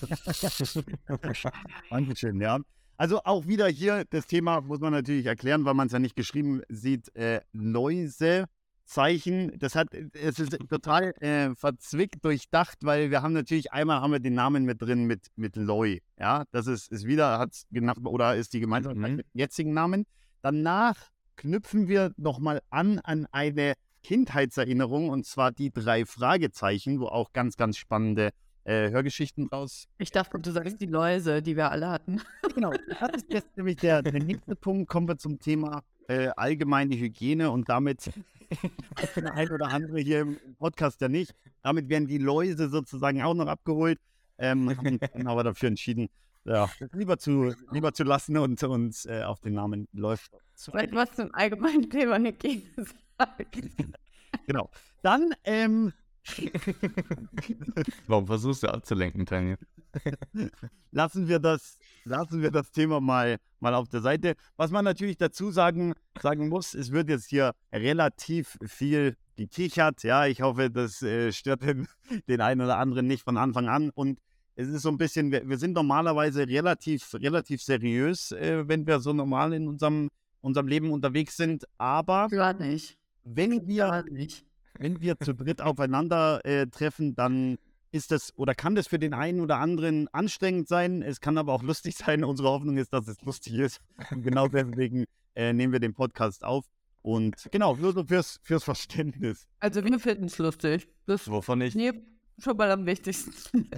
Dankeschön, 1.89 2.39
ja. 2.39 2.59
Also 2.97 3.21
auch 3.23 3.47
wieder 3.47 3.67
hier 3.67 4.05
das 4.09 4.27
Thema 4.27 4.61
muss 4.61 4.79
man 4.79 4.93
natürlich 4.93 5.25
erklären, 5.25 5.65
weil 5.65 5.73
man 5.73 5.87
es 5.87 5.93
ja 5.93 5.99
nicht 5.99 6.15
geschrieben 6.15 6.61
sieht. 6.69 7.13
Äh, 7.15 7.41
Läusezeichen, 7.51 9.57
das 9.57 9.73
hat, 9.73 9.87
es 10.13 10.37
ist 10.37 10.55
total 10.69 11.13
äh, 11.19 11.55
verzwickt 11.55 12.23
durchdacht, 12.23 12.77
weil 12.83 13.09
wir 13.09 13.23
haben 13.23 13.33
natürlich 13.33 13.73
einmal 13.73 14.01
haben 14.01 14.11
wir 14.11 14.19
den 14.19 14.35
Namen 14.35 14.65
mit 14.65 14.79
drin 14.81 15.05
mit, 15.05 15.27
mit 15.35 15.55
Loi. 15.55 15.99
Ja, 16.19 16.43
das 16.51 16.67
ist, 16.67 16.91
ist 16.91 17.05
wieder, 17.07 17.39
hat 17.39 17.59
genannt 17.71 18.05
oder 18.05 18.35
ist 18.35 18.53
die 18.53 18.59
Gemeinsamkeit 18.59 19.09
Mhm. 19.09 19.15
mit 19.17 19.25
dem 19.25 19.29
jetzigen 19.39 19.73
Namen. 19.73 20.05
Danach 20.43 21.09
knüpfen 21.37 21.87
wir 21.87 22.11
nochmal 22.17 22.61
an 22.69 22.99
an 22.99 23.25
eine 23.31 23.73
Kindheitserinnerung 24.03 25.09
und 25.09 25.25
zwar 25.25 25.51
die 25.51 25.71
drei 25.71 26.05
Fragezeichen, 26.05 26.99
wo 26.99 27.07
auch 27.07 27.33
ganz, 27.33 27.57
ganz 27.57 27.77
spannende 27.77 28.31
äh, 28.63 28.91
Hörgeschichten 28.91 29.49
draus 29.49 29.87
Ich 29.97 30.11
dachte, 30.11 30.37
du 30.39 30.51
sagst 30.51 30.79
die 30.79 30.85
Läuse, 30.85 31.41
die 31.41 31.55
wir 31.55 31.71
alle 31.71 31.89
hatten. 31.89 32.21
Genau, 32.53 32.71
das 32.99 33.09
ist 33.15 33.33
jetzt 33.33 33.47
nämlich 33.57 33.77
der, 33.77 34.01
der 34.01 34.21
nächste 34.23 34.55
Punkt. 34.55 34.89
Kommen 34.89 35.07
wir 35.07 35.17
zum 35.17 35.39
Thema 35.39 35.83
äh, 36.07 36.29
allgemeine 36.35 36.95
Hygiene 36.95 37.51
und 37.51 37.69
damit 37.69 38.11
der 39.15 39.33
ein 39.33 39.49
oder 39.49 39.67
andere 39.67 39.99
hier 39.99 40.21
im 40.21 40.37
Podcast 40.59 41.01
ja 41.01 41.07
nicht. 41.07 41.33
Damit 41.63 41.89
werden 41.89 42.07
die 42.07 42.17
Läuse 42.17 42.69
sozusagen 42.69 43.21
auch 43.21 43.33
noch 43.33 43.47
abgeholt. 43.47 43.99
Ähm, 44.37 44.69
haben 44.77 44.97
uns 44.97 45.27
aber 45.27 45.43
dafür 45.43 45.69
entschieden, 45.69 46.09
ja, 46.43 46.69
das 46.79 46.89
lieber 46.93 47.17
zu, 47.17 47.53
lieber 47.71 47.93
zu 47.93 48.03
lassen 48.03 48.37
und 48.37 48.61
uns 48.63 49.05
äh, 49.05 49.23
auf 49.23 49.39
den 49.39 49.53
Namen 49.53 49.87
läuft. 49.93 50.31
zu 50.55 50.71
Vielleicht 50.71 50.93
was 50.93 51.11
zum 51.13 51.33
allgemeinen 51.33 51.89
Thema 51.89 52.17
Hygiene 52.17 52.63
sagen. 52.75 52.97
Genau. 54.47 54.69
Dann, 55.01 55.33
ähm, 55.43 55.93
Warum 58.07 58.27
versuchst 58.27 58.63
du 58.63 58.67
abzulenken, 58.67 59.25
Tanja? 59.25 59.57
lassen 60.91 61.27
wir 61.27 61.39
das, 61.39 61.77
lassen 62.05 62.41
wir 62.41 62.51
das 62.51 62.71
Thema 62.71 63.01
mal, 63.01 63.37
mal 63.59 63.73
auf 63.73 63.89
der 63.89 64.01
Seite. 64.01 64.35
Was 64.55 64.71
man 64.71 64.85
natürlich 64.85 65.17
dazu 65.17 65.51
sagen, 65.51 65.93
sagen 66.21 66.47
muss, 66.47 66.73
es 66.73 66.91
wird 66.91 67.09
jetzt 67.09 67.27
hier 67.27 67.53
relativ 67.73 68.57
viel 68.65 69.17
gekichert. 69.35 70.03
Ja, 70.03 70.25
ich 70.25 70.41
hoffe, 70.41 70.69
das 70.69 71.01
äh, 71.01 71.31
stört 71.31 71.63
den, 71.63 71.87
den 72.27 72.41
einen 72.41 72.61
oder 72.61 72.77
anderen 72.77 73.07
nicht 73.07 73.23
von 73.23 73.37
Anfang 73.37 73.67
an. 73.67 73.89
Und 73.89 74.19
es 74.55 74.67
ist 74.67 74.83
so 74.83 74.89
ein 74.89 74.97
bisschen, 74.97 75.31
wir, 75.31 75.47
wir 75.47 75.57
sind 75.57 75.73
normalerweise 75.73 76.47
relativ, 76.47 77.13
relativ 77.15 77.61
seriös, 77.63 78.31
äh, 78.31 78.67
wenn 78.67 78.85
wir 78.85 78.99
so 78.99 79.13
normal 79.13 79.53
in 79.53 79.67
unserem, 79.67 80.09
unserem 80.41 80.67
Leben 80.67 80.91
unterwegs 80.91 81.35
sind. 81.35 81.65
Aber 81.77 82.27
Gerade 82.29 82.63
nicht. 82.63 83.00
Wenn 83.23 83.67
wir 83.67 84.03
nicht. 84.09 84.45
wenn 84.79 85.01
wir 85.01 85.19
zu 85.19 85.33
dritt 85.33 85.61
aufeinander 85.61 86.43
äh, 86.45 86.67
treffen, 86.67 87.15
dann 87.15 87.57
ist 87.91 88.11
das 88.11 88.37
oder 88.37 88.55
kann 88.55 88.75
das 88.75 88.87
für 88.87 88.99
den 88.99 89.13
einen 89.13 89.41
oder 89.41 89.57
anderen 89.57 90.07
anstrengend 90.13 90.67
sein. 90.67 91.01
Es 91.01 91.19
kann 91.19 91.37
aber 91.37 91.53
auch 91.53 91.63
lustig 91.63 91.95
sein. 91.95 92.23
Unsere 92.23 92.49
Hoffnung 92.49 92.77
ist, 92.77 92.93
dass 92.93 93.07
es 93.07 93.21
lustig 93.21 93.55
ist. 93.55 93.81
Und 94.11 94.23
genau 94.23 94.47
deswegen 94.47 95.05
äh, 95.35 95.53
nehmen 95.53 95.73
wir 95.73 95.79
den 95.79 95.93
Podcast 95.93 96.43
auf. 96.43 96.65
Und 97.01 97.49
genau, 97.51 97.75
nur 97.75 97.93
so 97.93 98.03
fürs, 98.03 98.39
fürs 98.43 98.63
Verständnis. 98.63 99.47
Also 99.59 99.83
wir 99.83 99.99
finden 99.99 100.25
es 100.25 100.37
lustig. 100.37 100.87
Das 101.05 101.29
Wovon 101.29 101.61
ich, 101.61 101.69
ist 101.69 101.75
mir 101.75 101.93
schon 102.37 102.57
mal 102.57 102.71
am 102.71 102.85
wichtigsten. 102.85 103.69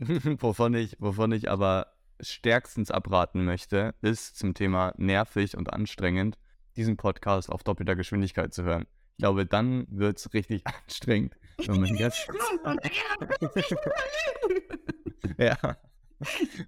wovon 0.40 0.74
ich, 0.74 0.96
wovon 0.98 1.32
ich 1.32 1.50
aber 1.50 1.92
stärkstens 2.20 2.90
abraten 2.90 3.44
möchte, 3.44 3.94
ist 4.00 4.36
zum 4.36 4.54
Thema 4.54 4.94
nervig 4.96 5.56
und 5.56 5.72
anstrengend, 5.72 6.38
diesen 6.76 6.96
Podcast 6.96 7.50
auf 7.50 7.62
doppelter 7.62 7.96
Geschwindigkeit 7.96 8.52
zu 8.54 8.64
hören. 8.64 8.86
Ich 9.12 9.18
glaube, 9.18 9.46
dann 9.46 9.86
wird 9.88 10.18
es 10.18 10.32
richtig 10.32 10.66
anstrengend. 10.84 11.36
Wenn 11.58 11.80
man 11.80 11.94
jetzt, 11.96 12.26
ja, 15.38 15.56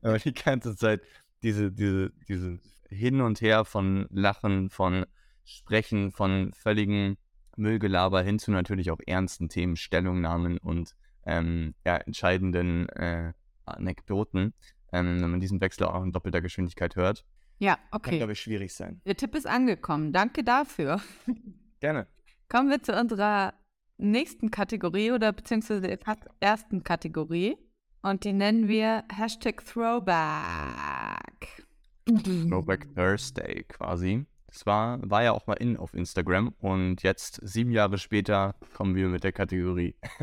aber 0.03 0.19
die 0.19 0.35
ganze 0.35 0.77
Zeit 0.77 1.01
diese, 1.43 1.73
diese, 1.73 2.11
diese 2.29 2.59
Hin 2.89 3.21
und 3.21 3.41
Her 3.41 3.65
von 3.65 4.07
Lachen, 4.11 4.71
von 4.71 5.07
Sprechen, 5.45 6.11
von 6.13 6.53
völligen 6.55 7.17
Müllgelaber 7.57 8.23
hin 8.23 8.39
zu 8.39 8.51
natürlich 8.51 8.91
auch 8.91 8.99
ernsten 9.07 9.49
Themen, 9.49 9.77
Stellungnahmen 9.77 10.59
und 10.59 10.97
ähm, 11.27 11.75
ja, 11.85 11.97
entscheidenden 11.97 12.89
äh, 12.91 13.33
Anekdoten, 13.65 14.55
ähm, 14.93 15.21
wenn 15.21 15.31
man 15.31 15.41
diesen 15.41 15.61
Wechsel 15.61 15.87
auch 15.87 16.03
in 16.03 16.13
doppelter 16.13 16.41
Geschwindigkeit 16.41 16.97
hört, 16.97 17.25
Ja, 17.59 17.77
kann, 17.77 17.85
okay. 17.93 18.19
glaube 18.19 18.33
ich, 18.33 18.41
schwierig 18.41 18.75
sein. 18.75 19.01
Der 19.07 19.17
Tipp 19.17 19.35
ist 19.35 19.47
angekommen. 19.47 20.13
Danke 20.13 20.45
dafür. 20.45 21.01
Gerne. 21.81 22.07
Kommen 22.49 22.71
wir 22.71 22.83
zu 22.83 22.99
unserer 22.99 23.55
nächsten 23.97 24.51
Kategorie 24.51 25.13
oder 25.13 25.33
beziehungsweise 25.33 25.83
der 25.83 25.99
ersten 26.41 26.83
Kategorie. 26.83 27.57
Und 28.03 28.25
die 28.25 28.33
nennen 28.33 28.69
wir 28.69 29.05
Hashtag 29.11 29.65
Throwback. 29.65 31.65
Throwback 32.49 32.95
Thursday 32.95 33.65
quasi. 33.65 34.27
Das 34.47 34.67
war, 34.67 34.99
war 35.11 35.25
ja 35.25 35.33
auch 35.33 35.47
mal 35.47 35.55
in 35.55 35.77
auf 35.77 35.95
Instagram 35.95 36.55
und 36.61 37.03
jetzt, 37.03 37.41
sieben 37.43 37.73
Jahre 37.73 37.99
später, 37.99 38.55
kommen 38.75 38.95
wir 38.95 39.09
mit 39.09 39.25
der 39.25 39.33
Kategorie. 39.33 39.97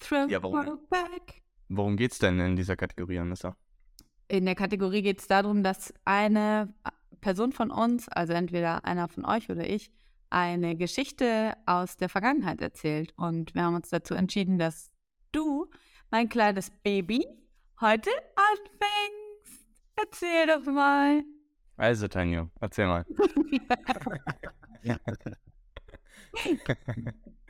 Throwback, 0.00 0.30
Ja, 0.30 0.42
warum? 0.42 0.64
Throwback. 0.64 1.43
Worum 1.68 1.96
geht's 1.96 2.18
denn 2.18 2.38
in 2.40 2.56
dieser 2.56 2.76
Kategorie, 2.76 3.18
Anissa? 3.18 3.56
In 4.28 4.44
der 4.46 4.54
Kategorie 4.54 5.02
geht 5.02 5.20
es 5.20 5.26
darum, 5.26 5.62
dass 5.62 5.92
eine 6.04 6.72
Person 7.20 7.52
von 7.52 7.70
uns, 7.70 8.08
also 8.08 8.32
entweder 8.32 8.84
einer 8.84 9.08
von 9.08 9.24
euch 9.24 9.50
oder 9.50 9.68
ich, 9.68 9.90
eine 10.30 10.76
Geschichte 10.76 11.54
aus 11.66 11.96
der 11.96 12.08
Vergangenheit 12.08 12.60
erzählt. 12.60 13.12
Und 13.16 13.54
wir 13.54 13.62
haben 13.62 13.76
uns 13.76 13.90
dazu 13.90 14.14
entschieden, 14.14 14.58
dass 14.58 14.90
du, 15.32 15.70
mein 16.10 16.28
kleines 16.28 16.70
Baby, 16.82 17.26
heute 17.80 18.10
anfängst. 18.36 19.64
Erzähl 19.96 20.46
doch 20.46 20.64
mal. 20.70 21.22
Also, 21.76 22.08
Tanja, 22.08 22.50
erzähl 22.60 22.86
mal. 22.86 23.04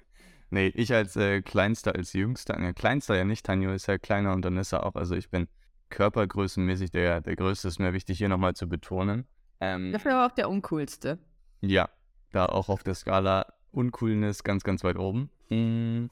Nee, 0.54 0.68
ich 0.68 0.94
als 0.94 1.16
äh, 1.16 1.42
Kleinster, 1.42 1.96
als 1.96 2.12
Jüngster, 2.12 2.56
ne, 2.56 2.74
Kleinster 2.74 3.16
ja 3.16 3.24
nicht, 3.24 3.44
Tanjo 3.44 3.72
ist 3.72 3.88
ja 3.88 3.98
kleiner 3.98 4.32
und 4.32 4.46
Anissa 4.46 4.84
auch, 4.84 4.94
also 4.94 5.16
ich 5.16 5.28
bin 5.28 5.48
körpergrößenmäßig 5.88 6.92
der, 6.92 7.20
der 7.22 7.34
Größte, 7.34 7.66
ist 7.66 7.80
mir 7.80 7.92
wichtig 7.92 8.18
hier 8.18 8.28
nochmal 8.28 8.54
zu 8.54 8.68
betonen. 8.68 9.26
Ähm, 9.58 9.90
Dafür 9.90 10.14
aber 10.14 10.26
auch 10.26 10.36
der 10.36 10.48
uncoolste. 10.48 11.18
ja, 11.60 11.88
da 12.30 12.46
auch 12.46 12.68
auf 12.68 12.84
der 12.84 12.94
Skala 12.94 13.52
Uncoolness 13.72 14.44
ganz, 14.44 14.62
ganz 14.62 14.84
weit 14.84 14.96
oben. 14.96 15.28
Mm, 15.48 16.06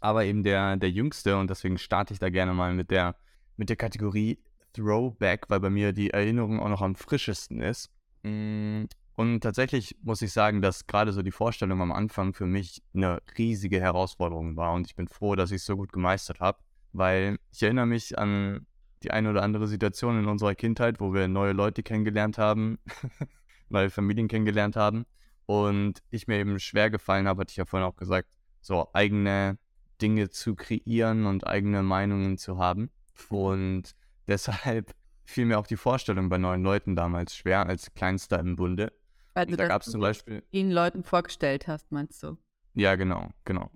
aber 0.00 0.24
eben 0.24 0.42
der, 0.42 0.78
der 0.78 0.90
Jüngste 0.90 1.36
und 1.36 1.50
deswegen 1.50 1.76
starte 1.76 2.14
ich 2.14 2.18
da 2.18 2.30
gerne 2.30 2.54
mal 2.54 2.72
mit 2.72 2.90
der, 2.90 3.14
mit 3.58 3.68
der 3.68 3.76
Kategorie 3.76 4.38
Throwback, 4.72 5.50
weil 5.50 5.60
bei 5.60 5.68
mir 5.68 5.92
die 5.92 6.08
Erinnerung 6.08 6.60
auch 6.60 6.70
noch 6.70 6.80
am 6.80 6.94
frischesten 6.94 7.60
ist. 7.60 7.90
Mm, 8.22 8.84
Und 9.22 9.38
tatsächlich 9.38 9.96
muss 10.02 10.20
ich 10.20 10.32
sagen, 10.32 10.62
dass 10.62 10.88
gerade 10.88 11.12
so 11.12 11.22
die 11.22 11.30
Vorstellung 11.30 11.80
am 11.80 11.92
Anfang 11.92 12.34
für 12.34 12.44
mich 12.44 12.82
eine 12.92 13.22
riesige 13.38 13.80
Herausforderung 13.80 14.56
war 14.56 14.72
und 14.72 14.88
ich 14.88 14.96
bin 14.96 15.06
froh, 15.06 15.36
dass 15.36 15.52
ich 15.52 15.58
es 15.58 15.64
so 15.64 15.76
gut 15.76 15.92
gemeistert 15.92 16.40
habe, 16.40 16.58
weil 16.92 17.38
ich 17.52 17.62
erinnere 17.62 17.86
mich 17.86 18.18
an 18.18 18.66
die 19.04 19.12
eine 19.12 19.30
oder 19.30 19.44
andere 19.44 19.68
Situation 19.68 20.18
in 20.18 20.26
unserer 20.26 20.56
Kindheit, 20.56 20.98
wo 20.98 21.14
wir 21.14 21.28
neue 21.28 21.52
Leute 21.52 21.84
kennengelernt 21.84 22.36
haben, 22.36 22.80
neue 23.68 23.90
Familien 23.90 24.26
kennengelernt 24.26 24.74
haben 24.74 25.06
und 25.46 26.02
ich 26.10 26.26
mir 26.26 26.38
eben 26.38 26.58
schwer 26.58 26.90
gefallen 26.90 27.28
habe, 27.28 27.42
hatte 27.42 27.52
ich 27.52 27.58
ja 27.58 27.64
vorhin 27.64 27.86
auch 27.86 27.96
gesagt, 27.96 28.26
so 28.60 28.88
eigene 28.92 29.56
Dinge 30.00 30.30
zu 30.30 30.56
kreieren 30.56 31.26
und 31.26 31.46
eigene 31.46 31.84
Meinungen 31.84 32.38
zu 32.38 32.58
haben. 32.58 32.90
Und 33.28 33.94
deshalb 34.26 34.92
fiel 35.24 35.44
mir 35.44 35.60
auch 35.60 35.68
die 35.68 35.76
Vorstellung 35.76 36.28
bei 36.28 36.38
neuen 36.38 36.64
Leuten 36.64 36.96
damals 36.96 37.36
schwer, 37.36 37.66
als 37.66 37.94
Kleinster 37.94 38.40
im 38.40 38.56
Bunde. 38.56 38.92
Weil 39.34 39.46
da 39.46 39.66
gab 39.66 39.82
es 39.82 39.90
zum 39.90 40.00
Beispiel, 40.00 40.42
ihnen 40.50 40.70
Leuten 40.70 41.04
vorgestellt 41.04 41.66
hast, 41.68 41.90
meinst 41.92 42.22
du? 42.22 42.36
ja 42.74 42.94
genau, 42.96 43.30
genau. 43.44 43.70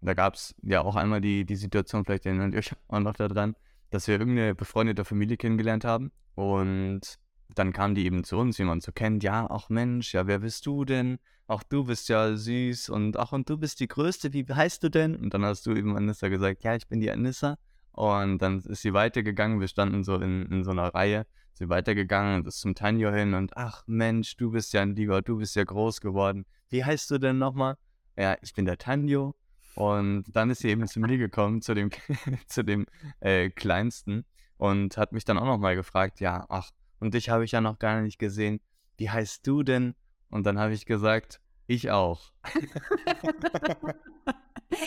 Da 0.00 0.14
gab 0.14 0.34
es 0.34 0.54
ja 0.62 0.82
auch 0.82 0.96
einmal 0.96 1.20
die, 1.20 1.44
die 1.44 1.56
Situation, 1.56 2.04
vielleicht 2.04 2.26
erinnert 2.26 2.54
ihr 2.54 2.58
euch 2.58 2.72
auch 2.88 3.00
noch 3.00 3.14
daran, 3.14 3.54
dass 3.90 4.08
wir 4.08 4.18
irgendeine 4.18 4.54
befreundete 4.54 5.04
Familie 5.04 5.36
kennengelernt 5.36 5.84
haben 5.84 6.10
und 6.34 7.18
dann 7.54 7.72
kam 7.72 7.94
die 7.94 8.04
eben 8.06 8.24
zu 8.24 8.36
uns, 8.38 8.58
wie 8.58 8.64
man 8.64 8.80
so 8.80 8.92
kennt, 8.92 9.22
ja, 9.22 9.46
ach 9.50 9.68
Mensch, 9.68 10.14
ja, 10.14 10.26
wer 10.26 10.40
bist 10.40 10.66
du 10.66 10.84
denn? 10.84 11.18
Ach, 11.46 11.62
du 11.62 11.84
bist 11.84 12.08
ja 12.08 12.34
süß 12.34 12.88
und 12.88 13.16
ach, 13.18 13.32
und 13.32 13.48
du 13.48 13.58
bist 13.58 13.80
die 13.80 13.88
Größte, 13.88 14.32
wie 14.32 14.46
heißt 14.46 14.82
du 14.82 14.88
denn? 14.88 15.16
Und 15.16 15.34
dann 15.34 15.44
hast 15.44 15.66
du 15.66 15.74
eben 15.74 15.96
Anissa 15.96 16.28
gesagt, 16.28 16.64
ja, 16.64 16.74
ich 16.74 16.86
bin 16.88 17.00
die 17.00 17.10
Anissa. 17.10 17.58
Und 17.92 18.38
dann 18.38 18.60
ist 18.60 18.82
sie 18.82 18.94
weitergegangen, 18.94 19.60
wir 19.60 19.68
standen 19.68 20.02
so 20.02 20.16
in, 20.16 20.46
in 20.46 20.64
so 20.64 20.70
einer 20.70 20.94
Reihe, 20.94 21.26
sie 21.54 21.68
weitergegangen 21.68 22.36
und 22.36 22.46
ist 22.46 22.60
zum 22.60 22.74
Tanjo 22.74 23.10
hin 23.10 23.34
und 23.34 23.56
ach 23.56 23.84
Mensch, 23.86 24.36
du 24.36 24.50
bist 24.50 24.72
ja 24.72 24.82
ein 24.82 24.94
Lieber, 24.94 25.22
du 25.22 25.38
bist 25.38 25.56
ja 25.56 25.64
groß 25.64 26.00
geworden. 26.00 26.46
Wie 26.68 26.84
heißt 26.84 27.10
du 27.10 27.18
denn 27.18 27.38
nochmal? 27.38 27.76
Ja, 28.16 28.36
ich 28.42 28.54
bin 28.54 28.64
der 28.64 28.78
Tanjo. 28.78 29.34
Und 29.74 30.24
dann 30.28 30.50
ist 30.50 30.60
sie 30.60 30.68
eben 30.68 30.86
zu 30.86 31.00
mir 31.00 31.16
gekommen, 31.16 31.62
zu 31.62 31.74
dem, 31.74 31.90
zu 32.46 32.62
dem 32.62 32.86
äh, 33.20 33.48
Kleinsten 33.50 34.24
und 34.58 34.96
hat 34.96 35.12
mich 35.12 35.24
dann 35.24 35.38
auch 35.38 35.46
nochmal 35.46 35.76
gefragt, 35.76 36.20
ja, 36.20 36.44
ach, 36.48 36.70
und 36.98 37.14
dich 37.14 37.30
habe 37.30 37.44
ich 37.44 37.52
ja 37.52 37.60
noch 37.60 37.78
gar 37.78 38.00
nicht 38.00 38.18
gesehen. 38.18 38.60
Wie 38.96 39.10
heißt 39.10 39.46
du 39.46 39.62
denn? 39.62 39.94
Und 40.30 40.46
dann 40.46 40.58
habe 40.58 40.72
ich 40.72 40.86
gesagt, 40.86 41.40
ich 41.72 41.90
auch. 41.90 42.32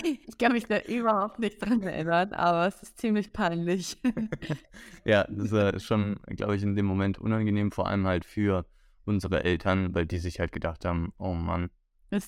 Ich 0.03 0.37
kann 0.39 0.53
mich 0.53 0.65
da 0.65 0.79
überhaupt 0.79 1.39
nicht 1.39 1.63
dran 1.63 1.83
erinnern, 1.83 2.33
aber 2.33 2.67
es 2.67 2.81
ist 2.81 2.97
ziemlich 2.99 3.33
peinlich. 3.33 3.97
Ja, 5.05 5.27
das 5.29 5.51
ist 5.75 5.83
schon, 5.83 6.19
glaube 6.25 6.55
ich, 6.55 6.63
in 6.63 6.75
dem 6.75 6.87
Moment 6.87 7.19
unangenehm, 7.19 7.71
vor 7.71 7.85
allem 7.85 8.07
halt 8.07 8.25
für 8.25 8.65
unsere 9.05 9.43
Eltern, 9.43 9.93
weil 9.93 10.07
die 10.07 10.17
sich 10.17 10.39
halt 10.39 10.51
gedacht 10.51 10.83
haben, 10.83 11.13
oh 11.19 11.33
Mann, 11.33 11.69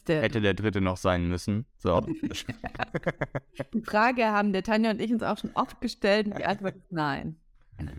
der. 0.07 0.21
hätte 0.21 0.41
der 0.41 0.53
Dritte 0.53 0.79
noch 0.79 0.97
sein 0.97 1.27
müssen. 1.27 1.65
So. 1.77 2.01
Die 3.73 3.81
Frage 3.81 4.25
haben 4.27 4.53
der 4.53 4.61
Tanja 4.61 4.91
und 4.91 5.01
ich 5.01 5.11
uns 5.11 5.23
auch 5.23 5.39
schon 5.39 5.49
oft 5.55 5.81
gestellt 5.81 6.27
und 6.27 6.37
die 6.37 6.45
Antwort 6.45 6.75
ist 6.75 6.91
nein. 6.91 7.37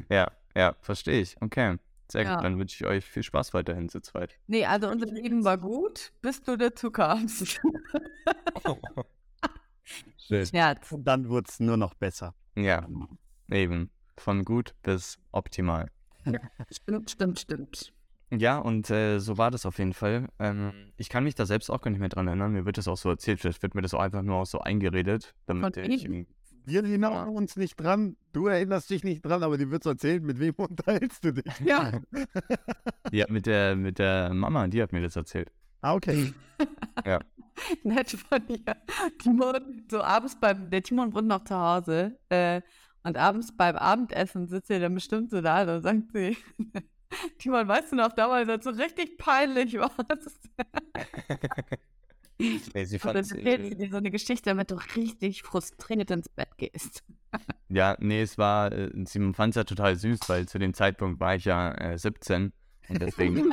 ja, 0.08 0.30
ja, 0.54 0.76
verstehe 0.80 1.22
ich. 1.22 1.36
Okay, 1.40 1.76
sehr 2.10 2.24
Ja. 2.24 2.34
gut. 2.36 2.44
Dann 2.44 2.58
wünsche 2.58 2.82
ich 2.82 2.88
euch 2.90 3.04
viel 3.04 3.22
Spaß 3.22 3.54
weiterhin 3.54 3.88
zu 3.88 4.00
zweit. 4.00 4.38
Nee, 4.46 4.64
also 4.66 4.88
unser 4.88 5.06
Leben 5.06 5.44
war 5.44 5.58
gut, 5.58 6.12
bis 6.22 6.42
du 6.42 6.56
dazu 6.56 6.90
kamst. 6.90 7.60
Schön. 10.18 10.46
Scherz. 10.46 10.92
Und 10.92 11.04
dann 11.04 11.28
wurde 11.28 11.46
es 11.48 11.60
nur 11.60 11.76
noch 11.76 11.94
besser. 11.94 12.34
Ja, 12.56 12.86
eben. 13.50 13.90
Von 14.16 14.44
gut 14.44 14.74
bis 14.82 15.18
optimal. 15.32 15.90
Stimmt, 16.70 17.10
stimmt, 17.10 17.38
stimmt. 17.38 17.92
Ja, 18.30 18.58
und 18.58 18.90
äh, 18.90 19.20
so 19.20 19.38
war 19.38 19.50
das 19.50 19.64
auf 19.64 19.78
jeden 19.78 19.94
Fall. 19.94 20.28
Ähm, 20.38 20.92
ich 20.98 21.08
kann 21.08 21.24
mich 21.24 21.34
da 21.34 21.46
selbst 21.46 21.70
auch 21.70 21.80
gar 21.80 21.90
nicht 21.90 22.00
mehr 22.00 22.10
dran 22.10 22.26
erinnern. 22.26 22.52
Mir 22.52 22.66
wird 22.66 22.76
das 22.76 22.86
auch 22.88 22.98
so 22.98 23.08
erzählt. 23.08 23.40
Vielleicht 23.40 23.62
wird 23.62 23.74
mir 23.74 23.80
das 23.80 23.94
auch 23.94 24.00
einfach 24.00 24.20
nur 24.22 24.36
auch 24.36 24.44
so 24.46 24.58
eingeredet, 24.60 25.34
damit 25.46 25.76
Von 25.76 25.84
ich. 25.90 26.04
wem? 26.06 26.26
Wir 26.68 26.84
erinnern 26.84 27.30
uns 27.30 27.56
nicht 27.56 27.76
dran, 27.76 28.18
du 28.32 28.46
erinnerst 28.46 28.90
dich 28.90 29.02
nicht 29.02 29.22
dran, 29.22 29.42
aber 29.42 29.56
die 29.56 29.70
wird 29.70 29.82
so 29.82 29.90
erzählt, 29.90 30.22
mit 30.22 30.38
wem 30.38 30.54
unterhältst 30.56 31.24
du 31.24 31.32
dich? 31.32 31.60
Ja. 31.64 31.92
Ja, 33.10 33.24
mit 33.30 33.46
der, 33.46 33.74
mit 33.74 33.98
der 33.98 34.34
Mama, 34.34 34.66
die 34.68 34.82
hat 34.82 34.92
mir 34.92 35.00
das 35.00 35.16
erzählt. 35.16 35.50
Ah, 35.80 35.94
okay. 35.94 36.34
Nett 37.82 38.10
von 38.10 38.46
dir. 38.46 38.76
Timon, 39.18 39.86
so 39.90 40.02
abends 40.02 40.38
beim, 40.38 40.68
der 40.68 40.82
Timon 40.82 41.14
wohnt 41.14 41.26
noch 41.26 41.42
zu 41.44 41.56
Hause, 41.56 42.18
äh, 42.28 42.60
und 43.04 43.16
abends 43.16 43.56
beim 43.56 43.76
Abendessen 43.76 44.46
sitzt 44.46 44.70
er 44.70 44.80
dann 44.80 44.94
bestimmt 44.94 45.30
so 45.30 45.40
da 45.40 45.62
und 45.62 45.80
sagt 45.80 46.12
sie, 46.12 46.36
Timon, 47.38 47.66
weißt 47.66 47.92
du 47.92 47.96
noch 47.96 48.12
damals, 48.12 48.46
als 48.50 48.64
so 48.64 48.70
richtig 48.70 49.16
peinlich 49.16 49.78
warst? 49.78 50.50
nee, 52.74 52.84
sie 52.84 52.98
fand 52.98 53.26
sie 53.26 53.42
dir 53.42 53.90
so 53.90 53.96
eine 53.96 54.10
Geschichte, 54.10 54.50
damit 54.50 54.70
du 54.70 54.76
richtig 54.96 55.42
frustriert 55.42 56.10
ins 56.10 56.28
Bett 56.28 56.56
gehst. 56.56 57.04
Ja, 57.70 57.98
nee, 58.00 58.22
es 58.22 58.38
war, 58.38 58.72
äh, 58.72 58.90
sie 59.04 59.20
fand 59.34 59.50
es 59.50 59.56
ja 59.56 59.64
total 59.64 59.94
süß, 59.94 60.20
weil 60.28 60.48
zu 60.48 60.58
dem 60.58 60.72
Zeitpunkt 60.72 61.20
war 61.20 61.34
ich 61.34 61.44
ja 61.44 61.72
äh, 61.74 61.98
17 61.98 62.54
und 62.88 63.02
deswegen. 63.02 63.52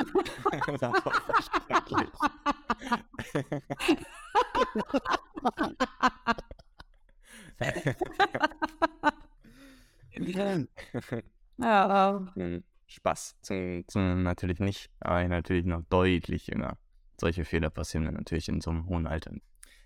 Ja, 11.58 12.26
Hm, 12.34 12.64
Spaß. 12.86 13.36
Zum, 13.42 13.84
zum 13.88 14.22
natürlich 14.22 14.60
nicht, 14.60 14.90
aber 15.00 15.26
natürlich 15.28 15.66
noch 15.66 15.82
deutlich 15.90 16.46
jünger. 16.46 16.78
Solche 17.18 17.44
Fehler 17.44 17.70
passieren 17.70 18.04
dann 18.04 18.14
natürlich 18.14 18.48
in 18.48 18.60
so 18.60 18.70
einem 18.70 18.86
hohen 18.86 19.06
Alter. 19.06 19.32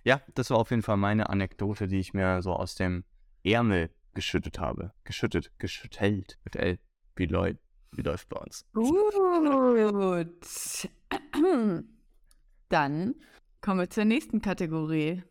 Ja, 0.04 0.20
das 0.34 0.50
war 0.50 0.58
auf 0.58 0.70
jeden 0.70 0.82
Fall 0.82 0.96
meine 0.96 1.28
Anekdote, 1.28 1.86
die 1.86 1.98
ich 1.98 2.14
mir 2.14 2.42
so 2.42 2.52
aus 2.52 2.74
dem 2.74 3.04
Ärmel 3.44 3.90
geschüttet 4.14 4.58
habe. 4.58 4.92
Geschüttet, 5.04 5.52
geschüttelt 5.58 6.38
mit 6.44 6.56
L. 6.56 6.78
Wie, 7.16 7.26
läu 7.26 7.54
wie 7.92 8.02
läuft 8.02 8.28
bei 8.28 8.38
uns? 8.38 8.64
Gut. 8.72 8.88
Dann 12.68 13.14
kommen 13.60 13.80
wir 13.80 13.90
zur 13.90 14.04
nächsten 14.04 14.40
Kategorie. 14.40 15.22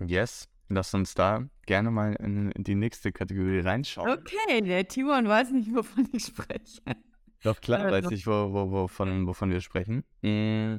Yes, 0.00 0.48
lass 0.68 0.92
uns 0.94 1.14
da 1.14 1.48
gerne 1.66 1.90
mal 1.90 2.14
in, 2.14 2.52
die 2.56 2.74
nächste 2.74 3.12
Kategorie 3.12 3.60
reinschauen. 3.60 4.10
Okay, 4.10 4.60
der 4.62 4.88
Timon 4.88 5.28
weiß 5.28 5.52
nicht, 5.52 5.74
wovon 5.74 6.08
ich 6.12 6.24
spreche. 6.24 6.82
Doch 7.42 7.60
klar, 7.60 7.90
weiß 7.90 8.10
ich, 8.10 8.26
wo, 8.26 8.52
wo, 8.52 8.70
wovon, 8.70 9.26
wovon 9.26 9.50
wir 9.50 9.60
sprechen. 9.60 10.04
Mm, 10.22 10.76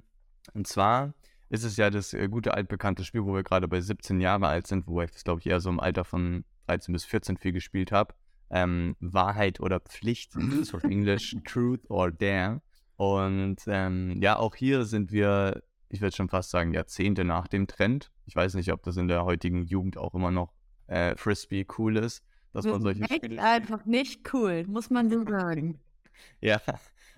Und 0.54 0.68
zwar 0.68 1.14
ist 1.50 1.64
es 1.64 1.78
ja 1.78 1.90
das 1.90 2.14
äh, 2.14 2.28
gute 2.28 2.54
altbekannte 2.54 3.04
Spiel, 3.04 3.26
wo 3.26 3.34
wir 3.34 3.44
gerade 3.44 3.68
bei 3.68 3.80
17 3.80 4.20
Jahre 4.20 4.48
alt 4.48 4.68
sind, 4.68 4.88
wo 4.88 5.02
ich 5.02 5.12
das, 5.12 5.24
glaube 5.24 5.40
ich, 5.40 5.48
eher 5.48 5.60
so 5.60 5.70
im 5.70 5.80
Alter 5.80 6.04
von 6.04 6.44
13 6.68 6.94
bis 6.94 7.06
14 7.06 7.38
viel 7.38 7.52
gespielt 7.52 7.92
habe. 7.92 8.16
Ähm, 8.50 8.96
Wahrheit 9.00 9.60
oder 9.60 9.80
Pflicht, 9.80 10.34
so 10.34 10.78
Englisch, 10.84 11.36
Truth 11.46 11.90
or 11.90 12.12
Dare. 12.12 12.62
Und 12.98 13.58
ähm, 13.68 14.22
ja, 14.22 14.38
auch 14.38 14.56
hier 14.56 14.86
sind 14.86 15.12
wir, 15.12 15.64
ich 15.90 16.02
würde 16.02 16.16
schon 16.16 16.30
fast 16.30 16.52
sagen, 16.52 16.74
Jahrzehnte 16.74 17.26
nach 17.26 17.48
dem 17.48 17.68
Trend. 17.68 18.12
Ich 18.26 18.36
weiß 18.36 18.54
nicht, 18.56 18.72
ob 18.72 18.84
das 18.84 18.98
in 18.98 19.08
der 19.08 19.26
heutigen 19.26 19.64
Jugend 19.64 19.98
auch 19.98 20.14
immer 20.14 20.32
noch 20.32 20.54
äh, 20.88 21.16
Frisbee 21.16 21.66
cool 21.78 21.98
ist, 21.98 22.24
dass 22.54 22.66
man 22.66 22.82
solche 22.82 23.04
Echt 23.04 23.16
Spiele 23.16 23.44
einfach 23.44 23.86
nicht 23.86 24.34
cool, 24.34 24.66
muss 24.68 24.90
man 24.90 25.10
so 25.10 25.26
sagen. 25.26 25.80
ja, 26.42 26.62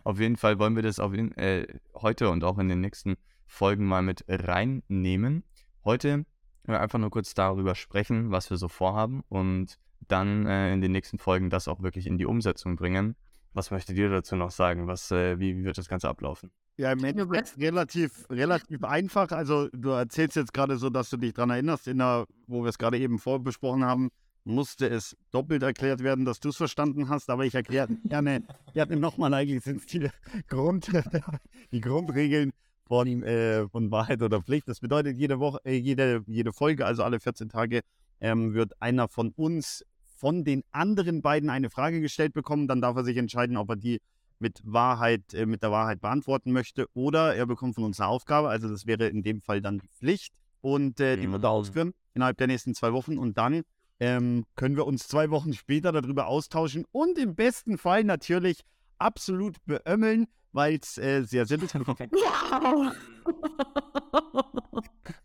auf 0.04 0.20
jeden 0.20 0.38
Fall 0.38 0.60
wollen 0.60 0.76
wir 0.76 0.84
das 0.84 1.00
auf 1.00 1.14
äh, 1.14 1.68
heute 1.96 2.30
und 2.30 2.44
auch 2.44 2.58
in 2.58 2.70
den 2.70 2.82
nächsten 2.82 3.16
Folgen 3.46 3.86
mal 3.86 4.02
mit 4.02 4.26
reinnehmen. 4.28 5.44
Heute 5.84 6.10
wollen 6.10 6.26
wir 6.66 6.82
einfach 6.82 7.00
nur 7.00 7.10
kurz 7.10 7.34
darüber 7.34 7.76
sprechen, 7.76 8.32
was 8.32 8.50
wir 8.50 8.58
so 8.58 8.68
vorhaben 8.68 9.24
und 9.30 9.78
dann 10.08 10.46
äh, 10.46 10.74
in 10.74 10.82
den 10.82 10.92
nächsten 10.92 11.18
Folgen 11.18 11.50
das 11.50 11.68
auch 11.68 11.82
wirklich 11.82 12.08
in 12.08 12.18
die 12.18 12.26
Umsetzung 12.26 12.76
bringen. 12.76 13.16
Was 13.54 13.72
möchtet 13.72 13.98
ihr 13.98 14.10
dazu 14.10 14.36
noch 14.36 14.52
sagen? 14.52 14.88
Was, 14.88 15.10
äh, 15.12 15.40
wie, 15.40 15.58
wie 15.58 15.64
wird 15.64 15.78
das 15.78 15.90
Ganze 15.90 16.10
ablaufen? 16.10 16.52
Ja, 16.78 16.92
im 16.92 17.04
Endeffekt 17.04 17.58
relativ, 17.58 18.30
relativ 18.30 18.84
einfach. 18.84 19.32
Also 19.32 19.68
du 19.74 19.90
erzählst 19.90 20.36
jetzt 20.36 20.54
gerade 20.54 20.78
so, 20.78 20.92
dass 20.92 21.10
du 21.10 21.18
dich 21.18 21.34
daran 21.34 21.50
erinnerst, 21.50 21.88
in 21.88 21.98
der, 21.98 22.28
wo 22.46 22.62
wir 22.62 22.70
es 22.70 22.78
gerade 22.78 23.00
eben 23.00 23.18
vorbesprochen 23.18 23.84
haben, 23.84 24.10
musste 24.48 24.88
es 24.90 25.16
doppelt 25.32 25.62
erklärt 25.64 26.02
werden, 26.02 26.26
dass 26.26 26.40
du 26.40 26.50
es 26.50 26.58
verstanden 26.58 27.10
hast, 27.10 27.30
aber 27.30 27.46
ich 27.46 27.54
erkläre 27.54 27.88
gerne, 28.06 28.44
gerne 28.74 28.96
nochmal, 28.98 29.34
eigentlich 29.34 29.64
sind 29.64 29.82
es 29.82 29.86
die, 29.86 30.10
Grund, 30.48 30.90
die 31.72 31.82
Grundregeln 31.82 32.52
von, 32.86 33.24
äh, 33.24 33.68
von 33.68 33.92
Wahrheit 33.92 34.22
oder 34.22 34.42
Pflicht. 34.42 34.68
Das 34.68 34.80
bedeutet, 34.80 35.18
jede 35.18 35.40
Woche, 35.40 35.60
äh, 35.66 35.76
jede, 35.76 36.24
jede 36.28 36.54
Folge, 36.54 36.86
also 36.86 37.04
alle 37.04 37.20
14 37.20 37.50
Tage, 37.50 37.82
ähm, 38.20 38.54
wird 38.54 38.82
einer 38.82 39.08
von 39.10 39.30
uns 39.36 39.84
von 40.16 40.44
den 40.44 40.64
anderen 40.72 41.22
beiden 41.22 41.50
eine 41.50 41.70
Frage 41.70 42.02
gestellt 42.02 42.34
bekommen. 42.34 42.68
Dann 42.68 42.82
darf 42.82 42.96
er 42.96 43.04
sich 43.04 43.18
entscheiden, 43.18 43.58
ob 43.58 43.70
er 43.70 43.76
die 43.76 44.00
mit 44.40 44.62
Wahrheit, 44.64 45.34
äh, 45.34 45.46
mit 45.46 45.62
der 45.62 45.72
Wahrheit 45.72 46.00
beantworten 46.02 46.52
möchte 46.52 46.88
oder 46.94 47.36
er 47.36 47.46
bekommt 47.46 47.76
von 47.76 47.84
uns 47.84 48.00
eine 48.00 48.10
Aufgabe. 48.10 48.50
Also 48.50 48.70
das 48.70 48.86
wäre 48.86 49.08
in 49.08 49.22
dem 49.24 49.42
Fall 49.42 49.62
dann 49.62 49.80
die 49.80 49.88
Pflicht 49.90 50.34
und 50.62 51.00
äh, 51.00 51.18
die 51.18 51.30
wird 51.32 51.44
er 51.44 51.50
Mhm. 51.50 51.56
ausführen 51.56 51.94
innerhalb 52.14 52.38
der 52.38 52.48
nächsten 52.48 52.74
zwei 52.74 52.94
Wochen 52.94 53.18
und 53.18 53.38
dann 53.38 53.62
ähm, 54.00 54.46
können 54.56 54.76
wir 54.76 54.86
uns 54.86 55.08
zwei 55.08 55.30
Wochen 55.30 55.54
später 55.54 55.92
darüber 55.92 56.28
austauschen 56.28 56.86
und 56.92 57.18
im 57.18 57.36
besten 57.36 57.78
Fall 57.78 58.04
natürlich 58.04 58.64
absolut 58.98 59.58
beömmeln, 59.66 60.28
weil 60.52 60.76
es 60.82 60.98
äh, 60.98 61.24
sehr, 61.24 61.46
sehr 61.46 61.58
Ja. 62.16 62.92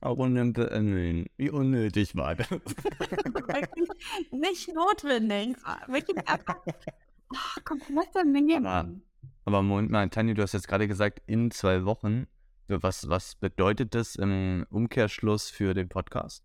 Auch 0.00 0.16
beömmeln. 0.52 1.26
Wie 1.36 1.50
unnötig 1.50 2.16
war 2.16 2.34
das? 2.34 2.48
Nicht 4.30 4.74
notwendig. 4.74 5.56
Einfach 6.26 6.56
oh, 6.66 7.60
komplett 7.64 8.08
daneben. 8.14 8.66
Aber- 8.66 8.90
Aber 9.44 9.62
Moment 9.62 9.90
mal, 9.90 10.08
Tanja, 10.08 10.34
du 10.34 10.42
hast 10.42 10.52
jetzt 10.52 10.68
gerade 10.68 10.88
gesagt, 10.88 11.22
in 11.26 11.50
zwei 11.50 11.84
Wochen. 11.84 12.26
Was, 12.68 13.08
was 13.08 13.34
bedeutet 13.34 13.94
das 13.94 14.16
im 14.16 14.64
Umkehrschluss 14.70 15.50
für 15.50 15.74
den 15.74 15.88
Podcast? 15.88 16.42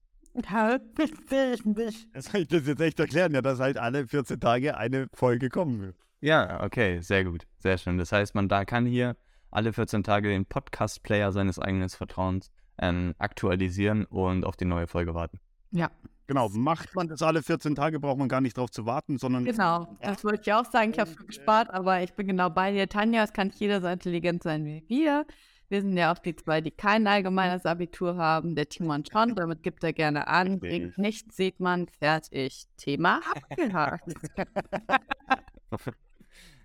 Ja, 0.49 0.77
verstehe 0.93 1.53
ich 1.53 1.65
nicht. 1.65 2.07
Soll 2.15 2.41
ich 2.41 2.47
das 2.47 2.67
jetzt 2.67 2.81
echt 2.81 2.99
erklären? 2.99 3.33
Ja, 3.33 3.41
dass 3.41 3.59
halt 3.59 3.77
alle 3.77 4.07
14 4.07 4.39
Tage 4.39 4.77
eine 4.77 5.07
Folge 5.13 5.49
kommen 5.49 5.81
wird. 5.81 5.95
Ja, 6.21 6.63
okay, 6.63 6.99
sehr 7.01 7.23
gut, 7.23 7.47
sehr 7.57 7.77
schön. 7.77 7.97
Das 7.97 8.11
heißt, 8.11 8.35
man 8.35 8.49
da 8.49 8.65
kann 8.65 8.85
hier 8.85 9.15
alle 9.51 9.73
14 9.73 10.03
Tage 10.03 10.29
den 10.29 10.45
Podcast-Player 10.45 11.31
seines 11.31 11.59
eigenen 11.59 11.89
Vertrauens 11.89 12.51
ähm, 12.79 13.15
aktualisieren 13.17 14.05
und 14.05 14.45
auf 14.45 14.57
die 14.57 14.65
neue 14.65 14.87
Folge 14.87 15.13
warten. 15.13 15.39
Ja, 15.71 15.89
Genau, 16.27 16.49
macht 16.49 16.93
man 16.93 17.07
das 17.07 17.21
alle 17.21 17.41
14 17.41 17.73
Tage, 17.73 18.01
braucht 18.01 18.17
man 18.17 18.27
gar 18.27 18.41
nicht 18.41 18.57
drauf 18.57 18.69
zu 18.69 18.85
warten, 18.85 19.17
sondern 19.17 19.45
genau. 19.45 19.97
Das 20.01 20.25
wollte 20.25 20.41
ich 20.41 20.53
auch 20.53 20.65
sagen. 20.65 20.91
Ich 20.91 20.99
habe 20.99 21.15
gespart, 21.25 21.69
aber 21.69 22.03
ich 22.03 22.13
bin 22.13 22.27
genau 22.27 22.49
bei 22.49 22.73
dir. 22.73 22.89
Tanja, 22.89 23.23
es 23.23 23.31
kann 23.31 23.47
nicht 23.47 23.61
jeder 23.61 23.79
so 23.79 23.87
intelligent 23.87 24.43
sein 24.43 24.65
wie 24.65 24.83
wir. 24.89 25.25
Wir 25.69 25.81
sind 25.81 25.97
ja 25.97 26.13
auch 26.13 26.17
die 26.17 26.35
zwei, 26.35 26.61
die 26.61 26.71
kein 26.71 27.07
allgemeines 27.07 27.65
Abitur 27.65 28.15
haben. 28.15 28.55
Der 28.55 28.69
Timon 28.69 29.03
schon, 29.05 29.35
damit 29.35 29.63
gibt 29.63 29.83
er 29.83 29.91
gerne 29.91 30.27
an. 30.27 30.59
Bringt 30.59 30.97
nichts, 30.97 31.35
sieht 31.35 31.59
man, 31.59 31.87
fertig. 31.87 32.67
Thema 32.77 33.19
abgehakt. 33.35 34.13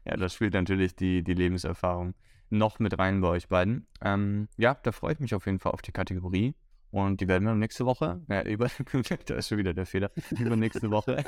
ja, 0.04 0.16
das 0.16 0.34
spielt 0.34 0.54
natürlich 0.54 0.94
die, 0.94 1.24
die 1.24 1.34
Lebenserfahrung 1.34 2.14
noch 2.50 2.78
mit 2.78 2.96
rein 2.96 3.20
bei 3.20 3.28
euch 3.28 3.48
beiden. 3.48 3.88
Ähm, 4.02 4.48
ja, 4.56 4.74
da 4.74 4.92
freue 4.92 5.14
ich 5.14 5.18
mich 5.18 5.34
auf 5.34 5.46
jeden 5.46 5.58
Fall 5.58 5.72
auf 5.72 5.82
die 5.82 5.92
Kategorie. 5.92 6.54
Und 6.92 7.20
die 7.20 7.26
werden 7.26 7.44
wir 7.44 7.54
nächste 7.54 7.86
Woche, 7.86 8.22
ja, 8.28 8.42
über, 8.46 8.68
da 9.26 9.34
ist 9.34 9.48
schon 9.48 9.58
wieder 9.58 9.74
der 9.74 9.86
Fehler, 9.86 10.12
übernächste 10.38 10.90
Woche. 10.90 11.24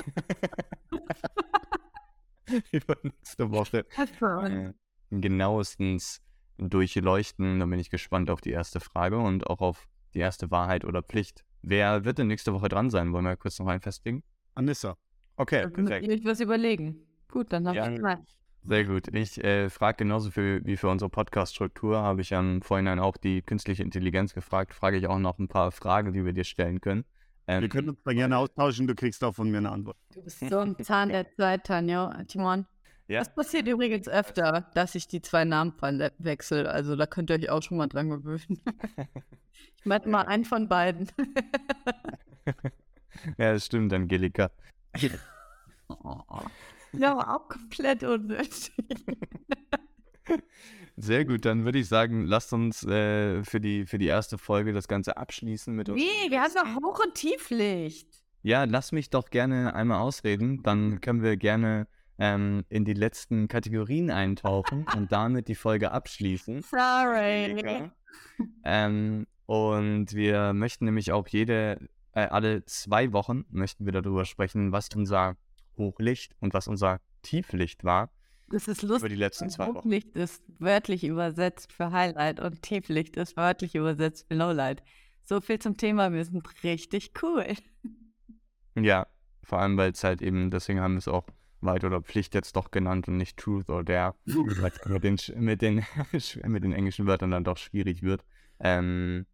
übernächste 2.71 3.51
Woche 3.51 3.85
äh, 3.97 4.71
genauestens 5.09 6.21
durchleuchten. 6.57 7.59
Da 7.59 7.65
bin 7.65 7.79
ich 7.79 7.89
gespannt 7.89 8.29
auf 8.29 8.41
die 8.41 8.51
erste 8.51 8.79
Frage 8.79 9.17
und 9.17 9.47
auch 9.47 9.59
auf 9.61 9.87
die 10.13 10.19
erste 10.19 10.51
Wahrheit 10.51 10.85
oder 10.85 11.01
Pflicht. 11.03 11.43
Wer 11.61 12.05
wird 12.05 12.19
denn 12.19 12.27
nächste 12.27 12.53
Woche 12.53 12.69
dran 12.69 12.89
sein? 12.89 13.11
Wollen 13.13 13.25
wir 13.25 13.35
kurz 13.37 13.59
noch 13.59 13.67
einen 13.67 13.81
festlegen? 13.81 14.23
Anissa. 14.53 14.95
Okay, 15.37 15.67
ihr 15.77 16.13
euch 16.13 16.23
was 16.25 16.39
überlegen. 16.39 16.97
Gut, 17.29 17.51
dann 17.51 17.67
habe 17.67 17.77
Ja. 17.77 17.89
ich 17.89 17.99
zwei. 17.99 18.17
Sehr 18.67 18.85
gut. 18.85 19.13
Ich 19.13 19.43
äh, 19.43 19.69
frage 19.69 19.97
genauso 19.97 20.31
für, 20.31 20.65
wie 20.65 20.77
für 20.77 20.89
unsere 20.89 21.09
Podcast-Struktur, 21.09 21.97
habe 21.99 22.21
ich 22.21 22.33
am 22.33 22.61
Vorhinein 22.61 22.99
auch 22.99 23.17
die 23.17 23.41
künstliche 23.41 23.83
Intelligenz 23.83 24.33
gefragt, 24.33 24.73
frage 24.73 24.97
ich 24.97 25.07
auch 25.07 25.19
noch 25.19 25.37
ein 25.37 25.47
paar 25.47 25.71
Fragen, 25.71 26.13
die 26.13 26.25
wir 26.25 26.33
dir 26.33 26.45
stellen 26.45 26.81
können. 26.81 27.05
Ähm, 27.47 27.61
Wir 27.61 27.69
können 27.69 27.89
uns 27.89 27.99
da 28.03 28.13
gerne 28.13 28.37
austauschen, 28.37 28.87
du 28.87 28.95
kriegst 28.95 29.23
auch 29.23 29.35
von 29.35 29.51
mir 29.51 29.57
eine 29.57 29.71
Antwort. 29.71 29.97
Du 30.15 30.23
bist 30.23 30.39
so 30.39 30.57
ein 30.57 30.75
Zahn 30.83 31.09
der 31.09 31.29
Zeit, 31.35 31.65
Tanja. 31.65 32.23
Timon. 32.27 32.65
Ja. 33.07 33.19
Das 33.19 33.33
passiert 33.33 33.67
übrigens 33.67 34.07
öfter, 34.07 34.69
dass 34.73 34.95
ich 34.95 35.07
die 35.07 35.21
zwei 35.21 35.45
Namen 35.45 35.73
wechsle. 36.17 36.69
Also 36.69 36.95
da 36.95 37.05
könnt 37.05 37.29
ihr 37.29 37.35
euch 37.35 37.49
auch 37.49 37.61
schon 37.61 37.77
mal 37.77 37.87
dran 37.87 38.09
gewöhnen. 38.09 38.39
ich 39.77 39.85
meine 39.85 40.07
mal 40.07 40.23
einen 40.23 40.45
von 40.45 40.67
beiden. 40.67 41.11
ja, 43.37 43.53
das 43.53 43.67
stimmt, 43.67 43.93
Angelika. 43.93 44.49
ja, 46.93 47.11
aber 47.11 47.35
auch 47.35 47.47
komplett 47.47 48.03
unnötig. 48.03 48.71
Sehr 50.97 51.25
gut, 51.25 51.45
dann 51.45 51.65
würde 51.65 51.77
ich 51.77 51.87
sagen, 51.87 52.25
lasst 52.25 52.53
uns 52.53 52.83
äh, 52.85 53.43
für, 53.43 53.59
die, 53.59 53.85
für 53.85 53.99
die 53.99 54.07
erste 54.07 54.39
Folge 54.39 54.73
das 54.73 54.87
Ganze 54.87 55.17
abschließen 55.17 55.75
mit 55.75 55.89
uns. 55.89 56.01
Nee, 56.01 56.31
wir 56.31 56.41
haben 56.41 56.53
noch 56.53 56.81
Hoch- 56.81 57.05
und 57.05 57.13
Tieflicht. 57.13 58.07
Ja, 58.41 58.63
lass 58.63 58.91
mich 58.91 59.09
doch 59.09 59.29
gerne 59.29 59.75
einmal 59.75 59.99
ausreden, 59.99 60.63
dann 60.63 61.01
können 61.01 61.21
wir 61.21 61.35
gerne 61.35 61.87
ähm, 62.17 62.63
in 62.69 62.85
die 62.85 62.93
letzten 62.93 63.47
Kategorien 63.47 64.09
eintauchen 64.11 64.85
und 64.95 65.11
damit 65.11 65.47
die 65.47 65.55
Folge 65.55 65.91
abschließen. 65.91 66.61
Sorry. 66.61 67.89
Ähm, 68.63 69.27
und 69.45 70.13
wir 70.13 70.53
möchten 70.53 70.85
nämlich 70.85 71.11
auch 71.11 71.27
jede, 71.27 71.89
äh, 72.13 72.21
alle 72.27 72.65
zwei 72.65 73.11
Wochen 73.13 73.45
möchten 73.49 73.85
wir 73.85 73.91
darüber 73.91 74.25
sprechen, 74.25 74.71
was 74.71 74.89
unser 74.95 75.35
Hochlicht 75.77 76.35
und 76.39 76.53
was 76.53 76.67
unser 76.67 77.01
Tieflicht 77.21 77.83
war 77.83 78.09
Das 78.49 78.67
ist 78.67 78.83
über 78.83 78.93
lustig. 78.93 79.09
die 79.09 79.15
letzten 79.15 79.49
zwei 79.49 79.67
Wochen. 79.67 79.77
Hochlicht 79.79 80.15
ist 80.15 80.41
wörtlich 80.59 81.03
übersetzt 81.03 81.73
für 81.73 81.91
Highlight 81.91 82.39
und 82.39 82.61
Tieflicht 82.61 83.17
ist 83.17 83.35
wörtlich 83.35 83.75
übersetzt 83.75 84.25
für 84.27 84.35
Lowlight. 84.35 84.81
So 85.23 85.41
viel 85.41 85.59
zum 85.59 85.75
Thema, 85.75 86.13
wir 86.13 86.23
sind 86.23 86.47
richtig 86.63 87.11
cool. 87.21 87.45
Ja, 88.75 89.07
vor 89.43 89.59
allem, 89.59 89.75
weil 89.77 89.91
es 89.91 90.03
halt 90.03 90.21
eben, 90.21 90.51
deswegen 90.51 90.79
haben 90.79 90.93
wir 90.93 90.99
es 90.99 91.07
auch 91.07 91.25
Wahrheit 91.65 91.83
oder 91.83 92.01
Pflicht 92.01 92.33
jetzt 92.33 92.55
doch 92.55 92.71
genannt 92.71 93.07
und 93.07 93.17
nicht 93.17 93.37
Truth 93.37 93.69
or 93.69 93.83
Dare, 93.83 94.15
weil 94.25 94.71
es 94.71 94.85
mit 94.85 95.03
den, 95.03 95.17
mit, 95.43 95.61
den, 95.61 95.85
mit 96.45 96.63
den 96.63 96.73
englischen 96.73 97.07
Wörtern 97.07 97.31
dann 97.31 97.43
doch 97.43 97.57
schwierig 97.57 98.03
wird. 98.03 98.23
Ähm, 98.59 99.25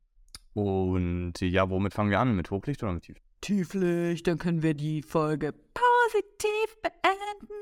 und 0.53 1.33
ja, 1.39 1.69
womit 1.69 1.93
fangen 1.93 2.09
wir 2.09 2.19
an? 2.19 2.35
Mit 2.35 2.51
Hochlicht 2.51 2.83
oder 2.83 2.93
mit 2.93 3.03
Tieflicht? 3.03 3.25
Tieflicht, 3.41 4.27
dann 4.27 4.37
können 4.37 4.61
wir 4.61 4.73
die 4.73 5.01
Folge 5.01 5.53
positiv 5.53 6.77
beenden. 6.81 7.53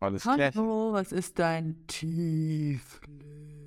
Alles 0.00 0.22
klar. 0.22 0.38
Hallo, 0.54 0.92
was 0.92 1.12
ist 1.12 1.38
dein 1.38 1.86
Tieflicht? 1.86 3.57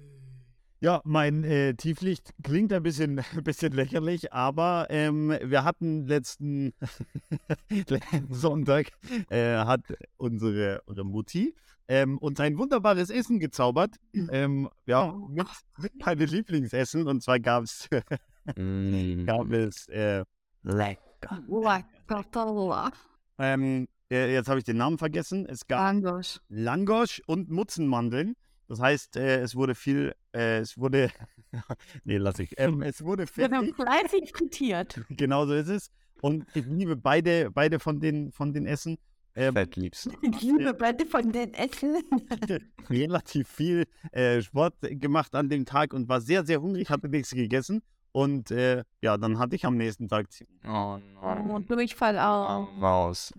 Ja, 0.84 1.00
mein 1.06 1.44
äh, 1.44 1.76
Tieflicht 1.76 2.34
klingt 2.44 2.74
ein 2.74 2.82
bisschen, 2.82 3.20
ein 3.20 3.24
bisschen 3.44 3.72
lächerlich, 3.72 4.34
aber 4.34 4.88
ähm, 4.90 5.30
wir 5.44 5.64
hatten 5.64 6.08
letzten, 6.08 6.74
Sonntag, 8.30 8.92
äh, 9.30 9.58
hat 9.58 9.82
unsere, 10.18 10.82
unsere 10.86 11.06
Mutti 11.06 11.54
ähm, 11.88 12.18
uns 12.18 12.40
ein 12.40 12.58
wunderbares 12.58 13.10
Essen 13.10 13.40
gezaubert. 13.40 13.96
Ähm, 14.32 14.70
ja, 14.86 15.12
Oh. 15.12 15.28
mit, 15.28 15.48
mit 15.78 16.06
meinem 16.06 16.28
Lieblingsessen. 16.28 17.06
Und 17.08 17.22
zwar 17.22 17.40
gab 17.40 17.64
es, 17.66 17.88
Mm. 18.56 19.26
gab 19.28 19.52
es 19.52 19.88
äh, 19.90 20.24
Lecker. 20.64 21.44
ähm, 23.38 23.88
äh, 24.12 24.34
jetzt 24.34 24.50
habe 24.50 24.58
ich 24.58 24.66
den 24.66 24.78
Namen 24.78 24.98
vergessen. 24.98 25.46
Es 25.48 25.68
gab 25.68 25.82
Angosch. 25.82 26.40
Langosch 26.50 27.22
und 27.28 27.50
Mutzenmandeln. 27.52 28.34
Das 28.72 28.80
heißt, 28.80 29.18
äh, 29.18 29.42
es 29.42 29.54
wurde 29.54 29.76
viel, 29.76 30.16
äh, 30.34 30.60
es 30.60 30.78
wurde, 30.78 31.12
nee, 32.06 32.16
lass 32.16 32.40
ich, 32.40 32.54
ähm, 32.58 32.82
es 32.84 33.04
wurde 33.04 33.26
Wir 33.36 33.52
haben 33.52 33.74
fleißig 33.74 34.32
frittiert. 34.32 34.98
genau 35.10 35.46
so 35.46 35.54
ist 35.56 35.68
es. 35.68 35.92
Und 36.22 36.46
ich 36.54 36.66
liebe 36.66 36.96
beide, 36.96 37.52
beide 37.52 37.80
von 37.82 38.00
den, 38.00 38.32
von 38.32 38.54
den 38.54 38.66
Essen. 38.66 38.98
Ähm, 39.36 39.56
Fett 39.56 39.76
liebst. 39.76 40.10
Ich 40.22 40.42
liebe 40.42 40.74
beide 40.74 41.06
von 41.06 41.34
den 41.34 41.54
Essen. 41.54 42.02
relativ 42.90 43.50
viel 43.50 43.88
äh, 44.14 44.42
Sport 44.42 44.76
gemacht 44.82 45.36
an 45.36 45.50
dem 45.50 45.66
Tag 45.66 45.94
und 45.94 46.08
war 46.08 46.22
sehr, 46.22 46.46
sehr 46.46 46.62
hungrig, 46.62 46.90
hatte 46.90 47.10
nichts 47.10 47.32
gegessen. 47.32 47.82
Und 48.14 48.52
äh, 48.52 48.86
ja, 49.02 49.18
dann 49.18 49.38
hatte 49.38 49.58
ich 49.58 49.66
am 49.66 49.76
nächsten 49.76 50.08
Tag. 50.08 50.28
Oh 50.66 50.98
nein. 51.22 51.50
Und 51.50 51.70
Durchfall 51.70 52.18
auch. 52.18 52.70
Oh, 52.70 52.80
Maus. 52.80 53.34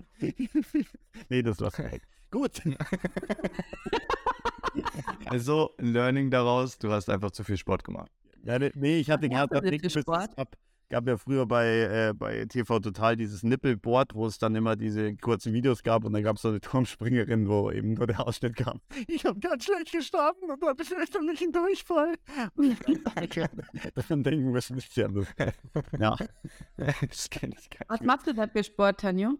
nee, 1.30 1.42
das 1.42 1.58
war 1.58 1.72
weg. 1.78 2.02
Gut. 2.32 2.60
Also, 5.26 5.70
Learning 5.78 6.30
daraus, 6.30 6.78
du 6.78 6.90
hast 6.90 7.08
einfach 7.10 7.30
zu 7.30 7.44
viel 7.44 7.56
Sport 7.56 7.84
gemacht. 7.84 8.10
Ja, 8.44 8.58
ne- 8.58 8.72
nee, 8.74 8.98
ich 8.98 9.10
hatte 9.10 9.30
Was 9.30 9.48
gerade 9.48 9.60
denn 9.70 9.80
für 9.80 10.00
Sport? 10.00 10.30
Es 10.30 10.36
gab, 10.36 10.56
gab 10.88 11.06
ja 11.06 11.16
früher 11.16 11.46
bei, 11.46 11.66
äh, 12.08 12.12
bei 12.14 12.44
TV 12.46 12.80
Total 12.80 13.16
dieses 13.16 13.42
Nippelboard, 13.42 14.14
wo 14.14 14.26
es 14.26 14.38
dann 14.38 14.54
immer 14.54 14.74
diese 14.76 15.14
kurzen 15.16 15.52
Videos 15.52 15.82
gab 15.82 16.04
und 16.04 16.12
dann 16.14 16.22
gab 16.22 16.36
es 16.36 16.42
so 16.42 16.48
eine 16.48 16.60
Turmspringerin, 16.60 17.48
wo 17.48 17.70
eben 17.70 17.94
nur 17.94 18.06
der 18.06 18.26
Ausschnitt 18.26 18.56
kam. 18.56 18.80
Ich 19.08 19.24
habe 19.26 19.38
ganz 19.40 19.64
schlecht 19.64 19.92
geschlafen 19.92 20.50
und 20.50 20.62
hatte 20.66 20.84
fürchterlichen 20.84 21.52
Durchfall. 21.52 22.14
Daran 23.94 24.22
denken 24.22 24.50
müssen 24.50 24.76
nicht 24.76 24.96
ja. 24.96 25.08
ja. 25.98 26.16
das 26.76 27.30
kenne 27.30 27.54
ich 27.58 27.70
gar 27.70 27.84
Was 27.88 28.00
nicht. 28.00 28.06
machst 28.06 28.26
du 28.26 28.34
da 28.34 28.48
für 28.48 28.64
Sport, 28.64 29.00
Tanjo? 29.00 29.38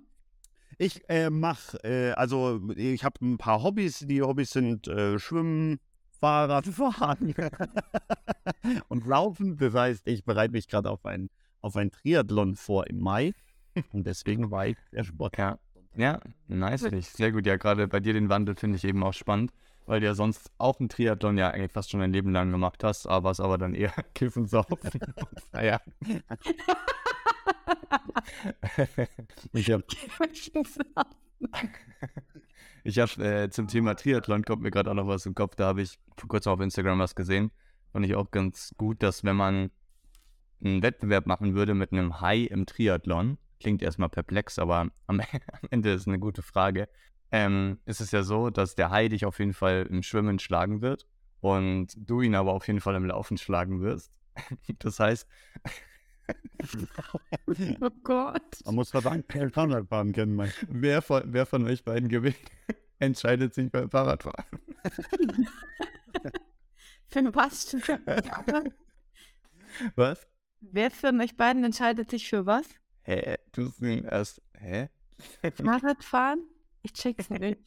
Ich 0.82 1.08
äh, 1.08 1.30
mache, 1.30 1.78
äh, 1.84 2.10
also 2.14 2.60
ich 2.74 3.04
habe 3.04 3.24
ein 3.24 3.38
paar 3.38 3.62
Hobbys. 3.62 4.00
Die 4.00 4.20
Hobbys 4.20 4.50
sind 4.50 4.88
äh, 4.88 5.16
Schwimmen, 5.16 5.78
Fahrradfahren 6.18 7.36
und 8.88 9.06
Laufen. 9.06 9.56
Das 9.58 9.74
heißt, 9.74 10.08
ich 10.08 10.24
bereite 10.24 10.50
mich 10.50 10.66
gerade 10.66 10.90
auf 10.90 11.06
ein, 11.06 11.30
auf 11.60 11.76
ein 11.76 11.92
Triathlon 11.92 12.56
vor 12.56 12.88
im 12.88 12.98
Mai. 12.98 13.32
Und 13.92 14.08
deswegen 14.08 14.50
war 14.50 14.66
ich 14.66 14.76
der 14.90 15.04
Sport. 15.04 15.38
Ja. 15.38 15.60
Ja, 15.94 16.18
nice. 16.48 16.90
Sehr 17.14 17.30
gut. 17.30 17.46
Ja, 17.46 17.58
gerade 17.58 17.86
bei 17.86 18.00
dir 18.00 18.14
den 18.14 18.28
Wandel 18.28 18.56
finde 18.56 18.76
ich 18.76 18.82
eben 18.82 19.04
auch 19.04 19.14
spannend, 19.14 19.52
weil 19.86 20.00
du 20.00 20.06
ja 20.06 20.14
sonst 20.14 20.50
auch 20.58 20.80
einen 20.80 20.88
Triathlon 20.88 21.38
ja 21.38 21.50
eigentlich 21.50 21.70
fast 21.70 21.92
schon 21.92 22.00
ein 22.00 22.12
Leben 22.12 22.32
lang 22.32 22.50
gemacht 22.50 22.82
hast, 22.82 23.06
aber 23.06 23.30
es 23.30 23.38
aber 23.38 23.56
dann 23.56 23.74
eher 23.74 23.92
Kiffen, 24.14 24.46
Saufen. 24.46 24.98
naja. 25.52 25.80
ich 29.52 29.70
habe 29.70 29.84
ich 32.84 32.98
hab, 32.98 33.18
äh, 33.18 33.50
zum 33.50 33.68
Thema 33.68 33.94
Triathlon 33.94 34.44
kommt 34.44 34.62
mir 34.62 34.70
gerade 34.70 34.90
auch 34.90 34.94
noch 34.94 35.06
was 35.06 35.26
im 35.26 35.34
Kopf. 35.34 35.56
Da 35.56 35.66
habe 35.66 35.82
ich 35.82 35.98
vor 36.16 36.28
kurzem 36.28 36.52
auf 36.52 36.60
Instagram 36.60 36.98
was 36.98 37.14
gesehen. 37.14 37.50
Fand 37.92 38.06
ich 38.06 38.14
auch 38.14 38.30
ganz 38.30 38.74
gut, 38.76 39.02
dass 39.02 39.24
wenn 39.24 39.36
man 39.36 39.70
einen 40.64 40.82
Wettbewerb 40.82 41.26
machen 41.26 41.54
würde 41.54 41.74
mit 41.74 41.92
einem 41.92 42.20
Hai 42.20 42.42
im 42.42 42.66
Triathlon, 42.66 43.38
klingt 43.60 43.82
erstmal 43.82 44.08
perplex, 44.08 44.58
aber 44.58 44.76
am, 44.78 44.92
am 45.06 45.20
Ende 45.70 45.92
ist 45.92 46.06
eine 46.06 46.18
gute 46.18 46.42
Frage. 46.42 46.88
Ähm, 47.30 47.78
ist 47.86 48.00
es 48.00 48.10
ja 48.10 48.22
so, 48.22 48.50
dass 48.50 48.74
der 48.74 48.90
Hai 48.90 49.08
dich 49.08 49.24
auf 49.24 49.38
jeden 49.38 49.54
Fall 49.54 49.86
im 49.88 50.02
Schwimmen 50.02 50.38
schlagen 50.38 50.82
wird 50.82 51.06
und 51.40 51.94
du 51.96 52.20
ihn 52.20 52.34
aber 52.34 52.52
auf 52.52 52.66
jeden 52.66 52.80
Fall 52.80 52.94
im 52.94 53.06
Laufen 53.06 53.38
schlagen 53.38 53.80
wirst. 53.80 54.12
Das 54.78 54.98
heißt, 54.98 55.28
Oh 57.80 57.90
Gott. 58.04 58.64
Man 58.64 58.76
muss 58.76 58.90
verdammt 58.90 59.28
kein 59.28 59.50
Fahrradfahren 59.50 60.12
kennen, 60.12 60.34
mein. 60.34 60.52
wer 60.68 61.02
von, 61.02 61.22
wer 61.26 61.44
von 61.46 61.66
euch 61.66 61.84
beiden 61.84 62.08
gewinnt, 62.08 62.36
entscheidet 62.98 63.54
sich 63.54 63.70
beim 63.70 63.90
Fahrradfahren. 63.90 64.44
Für 67.08 67.34
was? 67.34 67.76
Was? 69.96 70.26
Wer 70.60 70.90
von 70.90 71.20
euch 71.20 71.36
beiden 71.36 71.64
entscheidet 71.64 72.10
sich 72.10 72.28
für 72.28 72.46
was? 72.46 72.66
Hä? 73.02 73.36
Du 73.52 73.66
hast 73.66 73.82
ihn 73.82 74.04
erst. 74.04 74.40
Hä? 74.54 74.88
Fahrradfahren? 75.52 76.42
Ich 76.82 76.94
check's 76.94 77.28
nicht. 77.28 77.58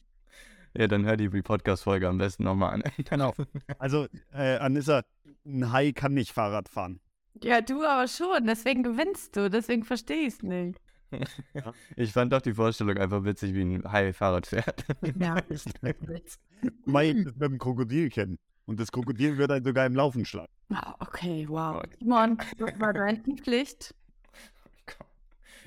Ja, 0.76 0.88
dann 0.88 1.04
hör 1.04 1.16
die 1.16 1.28
Podcast-Folge 1.28 2.08
am 2.08 2.18
besten 2.18 2.44
nochmal 2.44 2.74
an. 2.74 2.82
Genau. 3.08 3.34
Also, 3.78 4.08
äh, 4.32 4.56
Anissa, 4.56 5.04
ein 5.44 5.72
Hai 5.72 5.92
kann 5.92 6.14
nicht 6.14 6.32
Fahrrad 6.32 6.68
fahren. 6.68 7.00
Ja, 7.42 7.60
du 7.60 7.84
aber 7.84 8.08
schon. 8.08 8.46
Deswegen 8.46 8.82
gewinnst 8.82 9.36
du. 9.36 9.50
Deswegen 9.50 9.84
verstehe 9.84 10.26
ich's 10.26 10.42
nicht. 10.42 10.80
Ich 11.96 12.12
fand 12.12 12.32
doch 12.32 12.42
die 12.42 12.54
Vorstellung 12.54 12.96
einfach 12.98 13.24
witzig, 13.24 13.54
wie 13.54 13.62
ein 13.62 13.84
Hai 13.90 14.12
Fahrrad 14.12 14.46
fährt. 14.46 14.84
Ja. 15.18 15.38
Ist 15.48 15.70
mit 15.82 17.40
dem 17.40 17.58
Krokodilchen. 17.58 18.38
Und 18.66 18.80
das 18.80 18.90
Krokodil 18.90 19.38
wird 19.38 19.50
dann 19.50 19.64
sogar 19.64 19.86
im 19.86 19.94
Laufen 19.94 20.24
schlagen. 20.24 20.52
Ah, 20.70 20.94
okay, 20.98 21.46
wow. 21.48 21.82
Simon, 22.00 22.38
das 22.58 22.80
war 22.80 22.92
deine 22.92 23.22
Pflicht. 23.36 23.94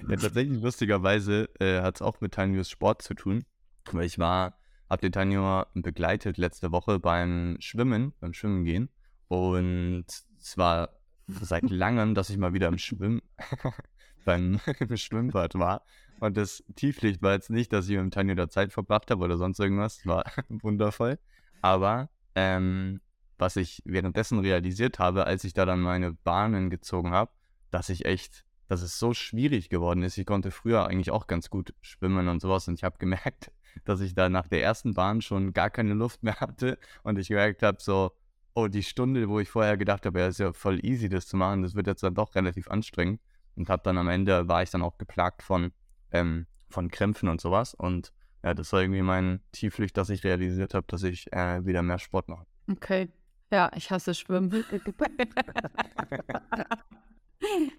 Ja, 0.07 0.15
tatsächlich 0.15 0.61
lustigerweise 0.61 1.49
äh, 1.59 1.81
hat 1.81 1.95
es 1.95 2.01
auch 2.01 2.21
mit 2.21 2.33
Tanjos 2.33 2.69
Sport 2.69 3.01
zu 3.01 3.13
tun. 3.13 3.45
Weil 3.91 4.05
ich 4.05 4.19
war, 4.19 4.57
hab 4.89 5.01
den 5.01 5.11
Tanjo 5.11 5.63
begleitet 5.73 6.37
letzte 6.37 6.71
Woche 6.71 6.99
beim 6.99 7.57
Schwimmen, 7.59 8.13
beim 8.19 8.33
Schwimmen 8.33 8.65
gehen. 8.65 8.89
Und 9.27 10.05
es 10.39 10.57
war 10.57 10.98
seit 11.41 11.69
langem, 11.69 12.15
dass 12.15 12.29
ich 12.29 12.37
mal 12.37 12.53
wieder 12.53 12.67
im 12.67 12.77
Schwimmen, 12.77 13.21
beim 14.25 14.59
im 14.79 14.97
Schwimmbad 14.97 15.55
war. 15.55 15.83
Und 16.19 16.35
das 16.35 16.63
Tieflicht 16.75 17.21
war 17.21 17.33
jetzt 17.33 17.49
nicht, 17.49 17.71
dass 17.71 17.85
ich 17.85 17.91
mit 17.91 18.01
dem 18.01 18.11
Tanjo 18.11 18.35
da 18.35 18.49
Zeit 18.49 18.73
verbracht 18.73 19.09
habe 19.09 19.23
oder 19.23 19.37
sonst 19.37 19.59
irgendwas. 19.59 20.05
War 20.05 20.23
wundervoll. 20.49 21.17
Aber 21.61 22.09
ähm, 22.35 23.01
was 23.37 23.55
ich 23.55 23.81
währenddessen 23.85 24.39
realisiert 24.39 24.99
habe, 24.99 25.25
als 25.25 25.43
ich 25.43 25.53
da 25.53 25.65
dann 25.65 25.79
meine 25.79 26.11
Bahnen 26.11 26.69
gezogen 26.69 27.11
habe, 27.11 27.31
dass 27.71 27.89
ich 27.89 28.05
echt, 28.05 28.43
dass 28.67 28.81
es 28.81 28.99
so 28.99 29.13
schwierig 29.13 29.69
geworden 29.69 30.03
ist. 30.03 30.17
Ich 30.17 30.25
konnte 30.25 30.51
früher 30.51 30.85
eigentlich 30.85 31.11
auch 31.11 31.27
ganz 31.27 31.49
gut 31.49 31.73
schwimmen 31.81 32.27
und 32.27 32.41
sowas 32.41 32.67
und 32.67 32.75
ich 32.75 32.83
habe 32.83 32.97
gemerkt, 32.97 33.51
dass 33.85 34.01
ich 34.01 34.13
da 34.13 34.29
nach 34.29 34.47
der 34.47 34.61
ersten 34.61 34.93
Bahn 34.93 35.21
schon 35.21 35.53
gar 35.53 35.69
keine 35.69 35.93
Luft 35.93 36.23
mehr 36.23 36.39
hatte 36.39 36.77
und 37.03 37.17
ich 37.17 37.29
gemerkt 37.29 37.63
habe, 37.63 37.77
so, 37.79 38.11
oh, 38.53 38.67
die 38.67 38.83
Stunde, 38.83 39.29
wo 39.29 39.39
ich 39.39 39.49
vorher 39.49 39.77
gedacht 39.77 40.05
habe, 40.05 40.19
ja, 40.19 40.27
ist 40.27 40.39
ja 40.39 40.53
voll 40.53 40.83
easy, 40.85 41.09
das 41.09 41.27
zu 41.27 41.37
machen, 41.37 41.63
das 41.63 41.75
wird 41.75 41.87
jetzt 41.87 42.03
dann 42.03 42.15
doch 42.15 42.35
relativ 42.35 42.69
anstrengend 42.69 43.21
und 43.55 43.69
habe 43.69 43.81
dann 43.83 43.97
am 43.97 44.07
Ende, 44.07 44.47
war 44.47 44.63
ich 44.63 44.69
dann 44.69 44.81
auch 44.81 44.97
geplagt 44.97 45.43
von, 45.43 45.71
ähm, 46.11 46.47
von 46.69 46.89
Krämpfen 46.89 47.29
und 47.29 47.41
sowas 47.41 47.73
und 47.73 48.13
ja, 48.43 48.53
das 48.53 48.71
war 48.71 48.81
irgendwie 48.81 49.01
mein 49.01 49.41
Tieflicht, 49.51 49.97
dass 49.97 50.09
ich 50.09 50.23
realisiert 50.23 50.73
habe, 50.73 50.87
dass 50.87 51.03
ich 51.03 51.31
äh, 51.33 51.65
wieder 51.65 51.81
mehr 51.81 51.99
Sport 51.99 52.29
mache. 52.29 52.45
Okay. 52.71 53.09
Ja, 53.51 53.71
ich 53.75 53.91
hasse 53.91 54.13
Schwimmen. 54.13 54.51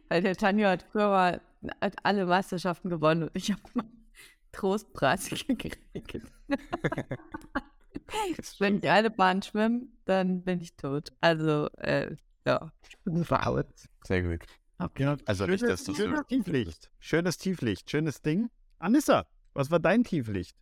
Weil 0.09 0.23
der 0.23 0.37
Tanjo 0.37 0.67
hat 0.69 0.85
früher 0.91 1.09
mal 1.09 1.41
hat 1.81 1.95
alle 2.03 2.27
Meisterschaften 2.27 2.89
gewonnen 2.89 3.25
und 3.25 3.31
ich 3.35 3.53
habe 3.53 3.63
mal 3.75 3.85
Trostpreis 4.53 5.29
gekriegt. 5.47 5.79
Wenn 8.59 8.79
ich 8.79 8.89
eine 8.89 9.11
Bahn 9.11 9.43
schwimme, 9.43 9.83
dann 10.05 10.43
bin 10.43 10.61
ich 10.61 10.77
tot. 10.77 11.13
Also, 11.21 11.69
äh, 11.79 12.15
ja. 12.47 12.73
Ich 12.89 12.99
bin 13.05 13.25
verhaut. 13.25 13.67
Sehr 14.05 14.23
gut. 14.23 14.45
Ja, 14.99 15.17
Also 15.27 15.47
nicht, 15.47 15.63
dass 15.63 15.85
du 15.85 15.95
schönes 15.95 16.27
Tieflicht. 16.27 16.91
Schönes 16.99 17.37
Tieflicht, 17.37 17.91
schönes 17.91 18.23
Ding. 18.23 18.49
Anissa, 18.79 19.27
was 19.53 19.71
war 19.71 19.79
dein 19.79 20.05
Tieflicht? 20.05 20.57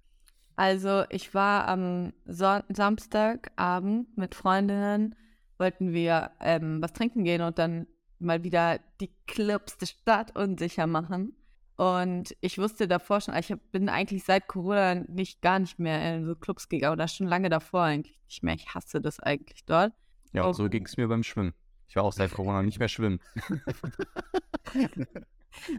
Also, 0.56 1.04
ich 1.10 1.34
war 1.34 1.68
am 1.68 2.12
Son 2.24 2.64
Samstagabend 2.68 4.16
mit 4.18 4.34
Freundinnen, 4.34 5.14
wollten 5.56 5.92
wir 5.92 6.32
ähm, 6.40 6.82
was 6.82 6.92
trinken 6.92 7.22
gehen 7.22 7.42
und 7.42 7.58
dann 7.58 7.86
mal 8.18 8.42
wieder 8.42 8.80
die 9.00 9.12
Clubs 9.28 9.78
der 9.78 9.86
Stadt 9.86 10.36
unsicher 10.36 10.88
machen. 10.88 11.36
Und 11.78 12.34
ich 12.40 12.58
wusste 12.58 12.88
davor 12.88 13.20
schon, 13.20 13.36
ich 13.36 13.52
hab, 13.52 13.60
bin 13.70 13.88
eigentlich 13.88 14.24
seit 14.24 14.48
Corona 14.48 14.96
nicht 14.96 15.40
gar 15.42 15.60
nicht 15.60 15.78
mehr 15.78 16.16
in 16.16 16.26
so 16.26 16.34
Clubs 16.34 16.68
gegangen 16.68 16.92
oder 16.92 17.06
schon 17.06 17.28
lange 17.28 17.50
davor 17.50 17.82
eigentlich 17.84 18.18
nicht 18.26 18.42
mehr. 18.42 18.56
Ich 18.56 18.74
hasse 18.74 19.00
das 19.00 19.20
eigentlich 19.20 19.64
dort. 19.64 19.92
Ja, 20.32 20.42
und 20.42 20.54
so 20.54 20.64
Oh. 20.64 20.68
ging 20.68 20.84
es 20.86 20.96
mir 20.96 21.06
beim 21.06 21.22
Schwimmen. 21.22 21.54
Ich 21.88 21.94
war 21.94 22.02
auch 22.02 22.12
seit 22.12 22.32
Corona 22.32 22.62
nicht 22.62 22.80
mehr 22.80 22.88
schwimmen. 22.88 23.20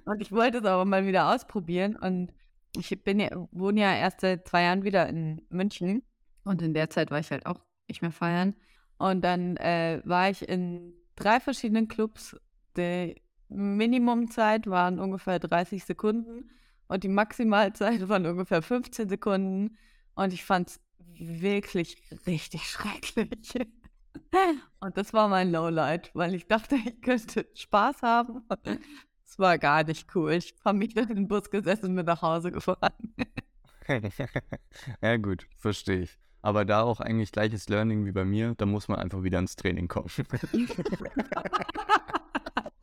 Und 0.05 0.21
ich 0.21 0.31
wollte 0.31 0.59
es 0.59 0.65
aber 0.65 0.85
mal 0.85 1.05
wieder 1.05 1.33
ausprobieren. 1.33 1.95
Und 1.95 2.31
ich 2.75 3.03
bin 3.03 3.19
ja, 3.19 3.29
wohne 3.51 3.81
ja 3.81 3.93
erst 3.95 4.21
seit 4.21 4.47
zwei 4.47 4.63
Jahren 4.63 4.83
wieder 4.83 5.07
in 5.07 5.45
München. 5.49 6.03
Und 6.43 6.61
in 6.61 6.73
der 6.73 6.89
Zeit 6.89 7.11
war 7.11 7.19
ich 7.19 7.29
halt 7.31 7.45
auch 7.45 7.59
nicht 7.87 8.01
mehr 8.01 8.11
feiern. 8.11 8.55
Und 8.97 9.21
dann 9.21 9.57
äh, 9.57 10.01
war 10.05 10.29
ich 10.29 10.47
in 10.47 10.93
drei 11.15 11.39
verschiedenen 11.39 11.87
Clubs. 11.87 12.35
Die 12.77 13.15
Minimumzeit 13.49 14.67
waren 14.67 14.99
ungefähr 14.99 15.39
30 15.39 15.83
Sekunden 15.83 16.49
und 16.87 17.03
die 17.03 17.09
Maximalzeit 17.09 18.07
waren 18.09 18.25
ungefähr 18.25 18.61
15 18.61 19.09
Sekunden. 19.09 19.77
Und 20.15 20.33
ich 20.33 20.43
fand 20.43 20.69
es 20.69 20.79
wirklich 21.19 22.01
richtig 22.25 22.63
schrecklich. 22.63 23.53
Und 24.79 24.97
das 24.97 25.13
war 25.13 25.27
mein 25.27 25.51
Lowlight, 25.51 26.11
weil 26.13 26.33
ich 26.33 26.47
dachte, 26.47 26.75
ich 26.75 27.01
könnte 27.01 27.47
Spaß 27.53 28.01
haben. 28.01 28.43
Es 29.25 29.37
war 29.37 29.57
gar 29.57 29.83
nicht 29.83 30.13
cool. 30.15 30.33
Ich 30.33 30.55
habe 30.65 30.77
mich 30.77 30.95
in 30.95 31.07
den 31.07 31.27
Bus 31.27 31.49
gesessen 31.49 31.87
und 31.87 31.95
bin 31.95 32.05
nach 32.05 32.21
Hause 32.21 32.51
gefahren. 32.51 33.13
ja, 35.01 35.17
gut, 35.17 35.47
verstehe 35.55 36.01
ich. 36.01 36.17
Aber 36.41 36.65
da 36.65 36.81
auch 36.81 36.99
eigentlich 36.99 37.31
gleiches 37.31 37.69
Learning 37.69 38.05
wie 38.05 38.11
bei 38.11 38.25
mir, 38.25 38.55
da 38.57 38.65
muss 38.65 38.87
man 38.87 38.99
einfach 38.99 39.23
wieder 39.23 39.39
ins 39.39 39.55
Training 39.55 39.87
kommen. 39.87 40.09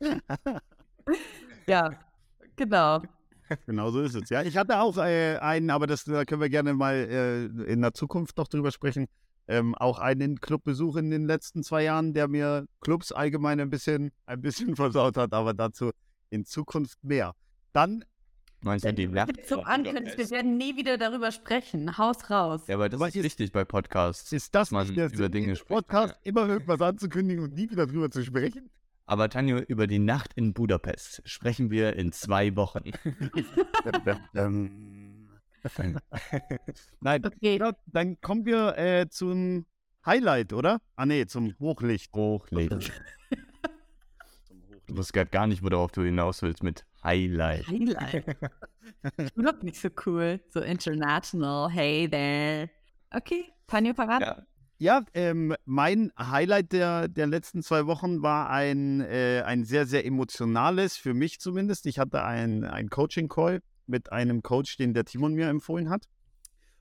ja, 1.66 1.90
genau. 2.56 3.02
Genau 3.66 3.90
so 3.90 4.02
ist 4.02 4.14
es. 4.14 4.28
Ja, 4.28 4.42
ich 4.42 4.56
hatte 4.56 4.80
auch 4.80 4.96
äh, 4.98 5.36
einen, 5.36 5.70
aber 5.70 5.86
das 5.86 6.04
da 6.04 6.24
können 6.24 6.40
wir 6.40 6.48
gerne 6.48 6.74
mal 6.74 6.94
äh, 6.94 7.44
in 7.72 7.80
der 7.80 7.94
Zukunft 7.94 8.36
noch 8.38 8.48
drüber 8.48 8.72
sprechen. 8.72 9.06
Ähm, 9.48 9.76
auch 9.76 10.00
einen 10.00 10.40
Clubbesuch 10.40 10.96
in 10.96 11.10
den 11.10 11.26
letzten 11.26 11.62
zwei 11.62 11.84
Jahren, 11.84 12.14
der 12.14 12.26
mir 12.26 12.66
Clubs 12.80 13.12
allgemein 13.12 13.60
ein 13.60 13.70
bisschen, 13.70 14.10
ein 14.26 14.40
bisschen 14.40 14.74
versaut 14.76 15.16
hat, 15.16 15.32
aber 15.32 15.54
dazu 15.54 15.92
in 16.30 16.44
Zukunft 16.44 17.02
mehr. 17.04 17.34
Dann, 17.72 18.04
Meinst 18.62 18.84
du 18.84 18.92
die 18.92 19.06
Nacht? 19.06 19.30
Zum 19.46 19.60
Ankündigen, 19.60 20.18
wir 20.18 20.30
werden 20.30 20.56
nie 20.56 20.76
wieder 20.76 20.98
darüber 20.98 21.30
sprechen. 21.30 21.98
Haus 21.98 22.30
raus. 22.30 22.62
Ja, 22.66 22.74
aber 22.74 22.88
das 22.88 23.00
Aber 23.00 23.08
ist 23.08 23.22
wichtig 23.22 23.52
bei 23.52 23.64
Podcasts. 23.64 24.32
ist 24.32 24.52
das 24.54 24.72
Man 24.72 24.88
über 24.88 25.28
Dinge 25.28 25.54
spricht. 25.54 25.68
Podcast, 25.68 26.16
immer 26.24 26.48
irgendwas 26.48 26.80
anzukündigen 26.80 27.44
und 27.44 27.54
nie 27.54 27.70
wieder 27.70 27.86
drüber 27.86 28.10
zu 28.10 28.24
sprechen? 28.24 28.70
Aber 29.06 29.28
Tanjo, 29.28 29.58
über 29.58 29.86
die 29.86 30.00
Nacht 30.00 30.32
in 30.34 30.52
Budapest 30.52 31.22
sprechen 31.24 31.70
wir 31.70 31.94
in 31.94 32.10
zwei 32.12 32.54
Wochen. 32.56 32.90
Nein, 37.00 37.24
Okay. 37.24 37.58
ja, 37.58 37.72
dann 37.86 38.20
kommen 38.20 38.44
wir 38.46 38.76
äh, 38.78 39.08
zum 39.08 39.66
Highlight, 40.04 40.52
oder? 40.52 40.80
Ah, 40.96 41.06
nee, 41.06 41.26
zum 41.26 41.54
Hochlicht. 41.58 42.12
Hochlegen. 42.14 42.80
Du 44.86 44.96
wusstest 44.96 45.14
gerade 45.14 45.30
gar 45.30 45.46
nicht, 45.48 45.62
worauf 45.64 45.90
du 45.90 46.02
hinaus 46.02 46.42
willst 46.42 46.62
mit 46.62 46.84
Highlight. 47.02 47.66
Highlight. 47.66 48.24
Ich 49.18 49.34
bin 49.34 49.44
doch 49.44 49.60
nicht 49.62 49.80
so 49.80 49.88
cool. 50.06 50.40
So 50.50 50.60
international. 50.60 51.68
Hey 51.70 52.08
there. 52.08 52.70
Okay, 53.10 53.44
Tanja 53.66 53.92
parat? 53.92 54.20
Ja, 54.20 54.46
Ja, 54.78 55.02
ähm, 55.14 55.54
mein 55.64 56.12
Highlight 56.18 56.72
der, 56.72 57.08
der 57.08 57.26
letzten 57.26 57.62
zwei 57.62 57.86
Wochen 57.86 58.22
war 58.22 58.50
ein, 58.50 59.00
äh, 59.00 59.42
ein 59.46 59.64
sehr, 59.64 59.86
sehr 59.86 60.04
emotionales, 60.04 60.98
für 60.98 61.14
mich 61.14 61.40
zumindest. 61.40 61.86
Ich 61.86 61.98
hatte 61.98 62.22
ein, 62.22 62.62
ein 62.64 62.90
Coaching-Call 62.90 63.62
mit 63.86 64.12
einem 64.12 64.42
Coach, 64.42 64.76
den 64.76 64.92
der 64.92 65.06
Timon 65.06 65.32
mir 65.32 65.48
empfohlen 65.48 65.88
hat. 65.88 66.08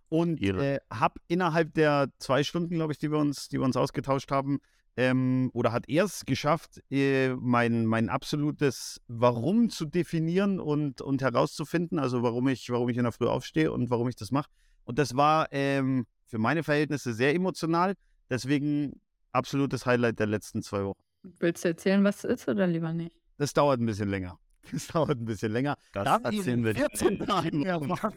Und 0.10 0.42
äh, 0.42 0.80
habe 0.92 1.22
innerhalb 1.28 1.74
der 1.74 2.10
zwei 2.20 2.44
Stunden, 2.44 2.76
glaube 2.76 2.92
ich, 2.92 3.00
die 3.00 3.12
wir 3.12 3.18
uns, 3.18 3.48
die 3.48 3.60
wir 3.60 3.66
uns 3.66 3.78
ausgetauscht 3.78 4.30
haben, 4.30 4.60
ähm, 4.98 5.50
oder 5.54 5.72
hat 5.72 5.88
er 5.88 6.06
es 6.06 6.26
geschafft, 6.26 6.82
äh, 6.90 7.30
mein, 7.36 7.86
mein 7.86 8.10
absolutes 8.10 9.02
Warum 9.08 9.70
zu 9.70 9.86
definieren 9.86 10.60
und, 10.60 11.02
und 11.02 11.22
herauszufinden, 11.22 12.00
also 12.00 12.24
warum 12.24 12.50
ich, 12.50 12.70
warum 12.70 12.90
ich 12.90 12.98
in 12.98 13.04
der 13.04 13.12
Früh 13.14 13.28
aufstehe 13.28 13.72
und 13.72 13.90
warum 13.90 14.10
ich 14.10 14.16
das 14.16 14.32
mache. 14.32 14.50
Und 14.84 15.00
das 15.00 15.16
war 15.16 15.48
ähm, 15.52 16.06
für 16.36 16.40
meine 16.40 16.64
Verhältnisse 16.64 17.14
sehr 17.14 17.34
emotional. 17.34 17.94
Deswegen 18.30 19.00
absolutes 19.32 19.86
Highlight 19.86 20.20
der 20.20 20.28
letzten 20.28 20.62
zwei 20.62 20.84
Wochen. 20.84 21.00
Willst 21.40 21.64
du 21.64 21.70
erzählen, 21.70 22.04
was 22.04 22.26
es 22.26 22.42
ist 22.42 22.50
oder 22.50 22.68
lieber 22.68 22.92
nicht? 22.92 23.16
Das 23.38 23.54
dauert 23.54 23.80
ein 23.80 23.86
bisschen 23.86 24.10
länger. 24.10 24.38
Das 24.72 24.88
dauert 24.88 25.12
ein 25.12 25.26
bisschen 25.26 25.52
länger. 25.54 25.78
Das 25.94 26.04
Da 26.06 26.18
erzählen 26.18 26.66
wir 26.66 26.74
dir. 26.74 26.90
14 26.90 27.20
Tage 27.20 27.56
mehr 27.56 27.80
machen. 27.80 28.16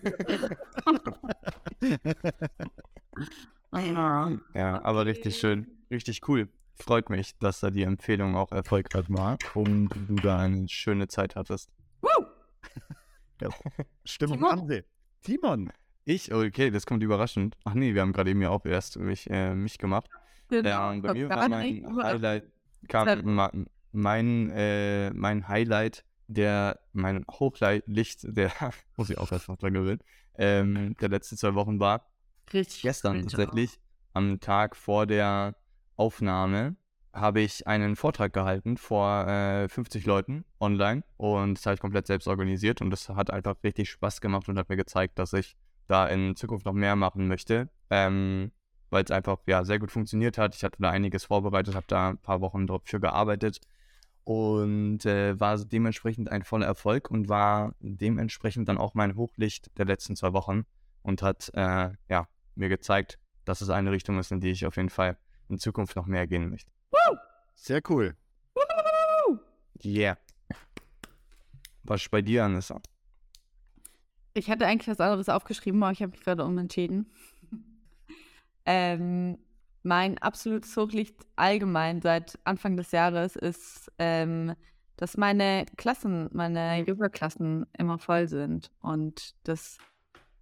Ja, 4.55 4.83
aber 4.83 5.05
richtig 5.05 5.37
schön. 5.37 5.67
Richtig 5.91 6.27
cool. 6.27 6.49
Freut 6.75 7.11
mich, 7.11 7.37
dass 7.39 7.61
da 7.61 7.71
die 7.71 7.83
Empfehlung 7.83 8.35
auch 8.35 8.51
erfolgreich 8.51 9.05
war 9.11 9.37
und 9.55 9.91
du 10.09 10.15
da 10.17 10.39
eine 10.39 10.67
schöne 10.69 11.07
Zeit 11.07 11.37
hattest. 11.37 11.71
Stimmung 14.05 14.39
Timon. 14.39 14.69
sie. 14.69 14.85
Timon. 15.21 15.71
Ich? 16.09 16.33
Okay, 16.33 16.71
das 16.71 16.87
kommt 16.87 17.03
überraschend. 17.03 17.55
Ach 17.65 17.75
nee, 17.75 17.93
wir 17.93 18.01
haben 18.01 18.15
gerade 18.15 18.31
eben 18.31 18.41
ja 18.41 18.49
auch 18.49 18.65
erst 18.65 18.99
mich, 18.99 19.29
äh, 19.29 19.55
mich 19.55 19.77
gemacht. 19.77 20.09
Ja, 20.51 20.89
und 20.89 21.03
bei 21.03 21.13
mir 21.13 21.29
war 21.29 21.47
mein 21.51 21.85
Highlight, 22.03 22.51
kam, 22.89 23.67
mein, 23.93 24.51
äh, 24.51 25.11
mein 25.11 25.49
Highlight, 25.49 26.07
der, 26.27 26.81
mein 26.95 27.27
Hochlicht, 27.31 28.21
der, 28.23 28.51
muss 28.97 29.11
ich 29.11 29.19
auch 29.19 29.31
erst 29.31 29.49
noch 29.49 29.59
dran 29.59 29.75
gewöhnen, 29.75 30.01
ähm, 30.39 30.97
der 30.99 31.11
letzten 31.11 31.37
zwei 31.37 31.55
Wochen 31.55 31.79
war, 31.79 32.11
Richtig. 32.55 32.81
gestern 32.81 33.21
tatsächlich, 33.21 33.79
am 34.15 34.41
Tag 34.41 34.77
vor 34.77 35.05
der 35.05 35.57
Aufnahme, 35.97 36.77
habe 37.13 37.41
ich 37.43 37.67
einen 37.67 37.97
Vortrag 37.97 38.33
gehalten 38.33 38.79
vor 38.79 39.27
äh, 39.29 39.69
50 39.69 40.07
Leuten 40.07 40.47
online 40.59 41.03
und 41.19 41.59
das 41.59 41.67
habe 41.67 41.75
ich 41.75 41.81
komplett 41.81 42.07
selbst 42.07 42.29
organisiert 42.29 42.81
und 42.81 42.89
das 42.89 43.11
hat 43.11 43.31
einfach 43.31 43.57
richtig 43.63 43.91
Spaß 43.91 44.23
gemacht 44.23 44.49
und 44.49 44.57
hat 44.57 44.71
mir 44.71 44.77
gezeigt, 44.77 45.19
dass 45.19 45.35
ich 45.35 45.55
da 45.89 46.07
in 46.07 46.37
Zukunft 46.37 46.67
noch 46.67 46.73
mehr 46.73 46.97
machen 46.97 47.27
möchte, 47.27 47.69
ähm, 47.91 48.53
weil 48.91 49.05
es 49.05 49.11
einfach 49.11 49.39
ja 49.47 49.65
sehr 49.65 49.79
gut 49.79 49.91
funktioniert 49.91 50.39
hat. 50.39 50.55
Ich 50.55 50.63
hatte 50.63 50.77
da 50.81 50.91
einiges 50.91 51.25
vorbereitet, 51.25 51.75
habe 51.75 51.87
da 51.89 52.11
ein 52.11 52.19
paar 52.19 52.41
Wochen 52.41 52.67
dafür 52.67 53.01
gearbeitet 53.01 53.61
und 54.25 55.05
äh, 55.07 55.39
war 55.41 55.59
dementsprechend 55.59 56.31
ein 56.31 56.45
voller 56.45 56.67
Erfolg 56.67 57.11
und 57.11 57.29
war 57.29 57.75
dementsprechend 57.81 58.69
dann 58.69 58.79
auch 58.79 58.95
mein 58.95 59.17
Hochlicht 59.17 59.77
der 59.79 59.87
letzten 59.87 60.17
zwei 60.17 60.33
Wochen 60.33 60.65
und 61.03 61.23
hat 61.23 61.51
äh, 61.55 61.91
ja, 62.09 62.29
mir 62.55 62.69
gezeigt, 62.69 63.19
dass 63.45 63.63
es 63.63 63.71
eine 63.71 63.91
Richtung 63.91 64.19
ist, 64.19 64.31
in 64.31 64.41
die 64.41 64.51
ich 64.51 64.67
auf 64.67 64.77
jeden 64.77 64.91
Fall 64.91 65.17
in 65.49 65.59
Zukunft 65.59 65.97
noch 65.97 66.07
mehr 66.07 66.27
gehen 66.27 66.51
möchte. 66.51 66.71
Sehr 67.55 67.81
cool. 67.89 68.17
Yeah. 69.83 70.19
Was 71.85 72.03
ist 72.03 72.11
bei 72.11 72.21
dir, 72.21 72.45
Anissa? 72.45 72.81
Ich 74.39 74.49
hatte 74.49 74.67
eigentlich 74.67 74.89
was 74.89 75.01
anderes 75.01 75.29
aufgeschrieben, 75.29 75.83
aber 75.83 75.91
ich 75.91 76.01
habe 76.01 76.13
mich 76.13 76.21
gerade 76.21 76.45
umentschieden. 76.45 77.11
ähm, 78.67 79.37
mein 79.83 80.17
absolutes 80.19 80.77
Hochlicht 80.77 81.17
allgemein 81.35 82.01
seit 82.03 82.39
Anfang 82.45 82.77
des 82.77 82.93
Jahres 82.93 83.35
ist, 83.35 83.91
ähm, 83.99 84.55
dass 84.97 85.17
meine 85.17 85.67
Klassen, 85.77 86.29
meine 86.33 86.85
Yoga-Klassen 86.87 87.67
immer 87.77 87.99
voll 87.99 88.29
sind. 88.29 88.71
Und 88.81 89.35
das 89.43 89.79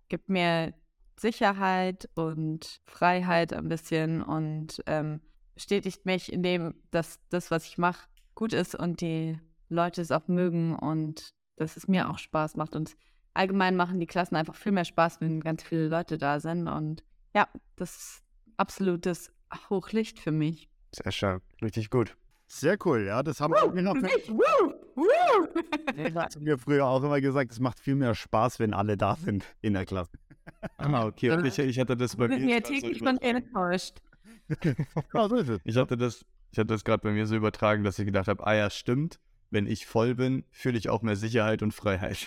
gibt 0.09 0.29
mir 0.29 0.75
Sicherheit 1.19 2.11
und 2.15 2.81
Freiheit 2.85 3.55
ein 3.55 3.69
bisschen 3.69 4.23
und 4.23 4.83
ähm, 4.87 5.21
bestätigt 5.55 6.05
mich 6.05 6.31
in 6.31 6.43
dem, 6.43 6.75
dass 6.91 7.19
das, 7.31 7.51
was 7.51 7.65
ich 7.67 7.79
mache, 7.79 8.07
gut 8.35 8.53
ist 8.53 8.75
und 8.75 9.01
die 9.01 9.39
Leute 9.71 10.03
es 10.03 10.13
auch 10.13 10.29
mögen 10.29 10.77
und 10.77 11.31
dass 11.57 11.79
es 11.79 11.89
mir 11.89 12.11
auch 12.11 12.19
Spaß 12.19 12.57
macht. 12.57 12.77
Und 12.77 12.95
allgemein 13.37 13.77
machen 13.77 14.01
die 14.01 14.07
Klassen 14.07 14.37
einfach 14.37 14.55
viel 14.55 14.73
mehr 14.73 14.85
Spaß, 14.85 15.21
wenn 15.21 15.41
ganz 15.41 15.63
viele 15.63 15.89
Leute 15.89 16.19
da 16.19 16.41
sind. 16.41 16.69
Und 16.69 17.05
ja, 17.35 17.49
das 17.77 17.97
ist 17.97 18.23
absolutes 18.57 19.31
Hochlicht 19.71 20.19
für 20.19 20.33
mich. 20.33 20.69
Sehr 20.93 21.13
schön. 21.13 21.41
Richtig 21.63 21.91
gut. 21.91 22.17
Sehr 22.49 22.77
cool, 22.85 23.05
ja. 23.05 23.23
Das 23.23 23.41
haben 23.41 23.53
wir 23.55 23.73
mir, 23.73 23.89
haben 23.89 24.03
wir 26.47 26.59
früher 26.59 26.87
auch 26.87 27.03
immer 27.03 27.21
gesagt, 27.21 27.51
es 27.51 27.61
macht 27.61 27.81
viel 27.81 27.97
mehr 27.97 28.15
Spaß, 28.15 28.61
wenn 28.61 28.73
alle 28.73 28.97
da 28.97 29.17
sind 29.17 29.45
in 29.63 29.75
der 29.75 29.85
Klasse. 29.85 30.13
Ah, 30.79 31.05
okay. 31.07 31.31
Und 31.31 31.45
ich, 31.45 31.59
ich 31.59 31.79
hatte 31.79 31.97
das 31.97 32.17
bei 32.17 32.25
Ich 32.27 32.31
bin 32.31 32.45
mir. 32.47 32.55
ja 32.57 32.61
täglich 32.61 32.99
von 33.01 33.19
enttäuscht. 33.19 33.99
Ja, 35.13 35.29
so 35.29 35.35
ist 35.37 35.49
es. 35.49 35.61
Ich 35.65 35.77
hatte 35.77 35.97
das, 35.97 36.25
ich 36.53 36.59
hatte 36.59 36.69
das 36.69 36.85
gerade 36.85 37.03
bei 37.03 37.11
mir 37.11 37.27
so 37.27 37.35
übertragen, 37.35 37.83
dass 37.83 37.99
ich 37.99 38.07
gedacht 38.07 38.29
habe, 38.29 38.47
ah 38.47 38.55
ja, 38.55 38.71
stimmt. 38.71 39.19
Wenn 39.51 39.67
ich 39.67 39.87
voll 39.87 40.15
bin, 40.15 40.45
fühle 40.51 40.79
ich 40.79 40.89
auch 40.89 41.03
mehr 41.03 41.17
Sicherheit 41.17 41.63
und 41.63 41.73
Freiheit. 41.73 42.27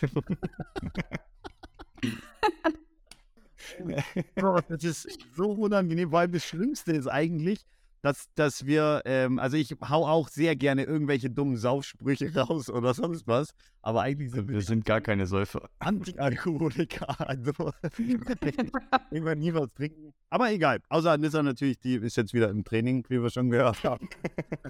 Oh, 4.41 4.59
das 4.67 4.83
ist 4.83 5.19
so 5.35 5.51
unangenehm, 5.51 6.11
weil 6.11 6.27
das 6.27 6.45
Schlimmste 6.45 6.91
ist 6.93 7.07
eigentlich, 7.07 7.65
dass, 8.01 8.27
dass 8.35 8.65
wir, 8.65 9.01
ähm, 9.05 9.39
also 9.39 9.57
ich 9.57 9.75
hau 9.87 10.07
auch 10.07 10.29
sehr 10.29 10.55
gerne 10.55 10.83
irgendwelche 10.83 11.29
dummen 11.29 11.57
Saufsprüche 11.57 12.33
raus 12.35 12.69
oder 12.69 12.93
sonst 12.93 13.27
was, 13.27 13.49
aber 13.81 14.01
eigentlich 14.01 14.31
sind 14.31 14.47
Wir 14.47 14.55
wir 14.55 14.61
sind 14.61 14.85
gar 14.85 15.01
keine 15.01 15.25
Säufer. 15.25 15.69
Anti-Alkoholiker, 15.79 17.19
also 17.27 17.51
immer 19.11 19.35
nie 19.35 19.53
was 19.53 19.73
trinken. 19.73 20.13
Aber 20.29 20.51
egal, 20.51 20.79
außer 20.89 21.11
Anissa 21.11 21.43
natürlich, 21.43 21.79
die 21.79 21.95
ist 21.95 22.17
jetzt 22.17 22.33
wieder 22.33 22.49
im 22.49 22.63
Training, 22.63 23.05
wie 23.09 23.21
wir 23.21 23.29
schon 23.29 23.49
gehört 23.49 23.83
haben. 23.83 24.09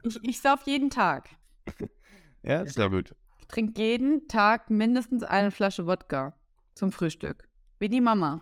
Ich, 0.04 0.20
ich 0.24 0.40
sauf 0.42 0.62
jeden 0.66 0.90
Tag. 0.90 1.30
Ja, 2.44 2.62
ist 2.62 2.78
ja 2.78 2.88
gut. 2.88 3.16
Ich 3.40 3.48
trinke 3.48 3.82
jeden 3.82 4.28
Tag 4.28 4.70
mindestens 4.70 5.24
eine 5.24 5.52
Flasche 5.52 5.86
Wodka 5.88 6.34
zum 6.76 6.92
Frühstück. 6.92 7.48
Wie 7.80 7.90
die 7.90 8.02
Mama. 8.02 8.42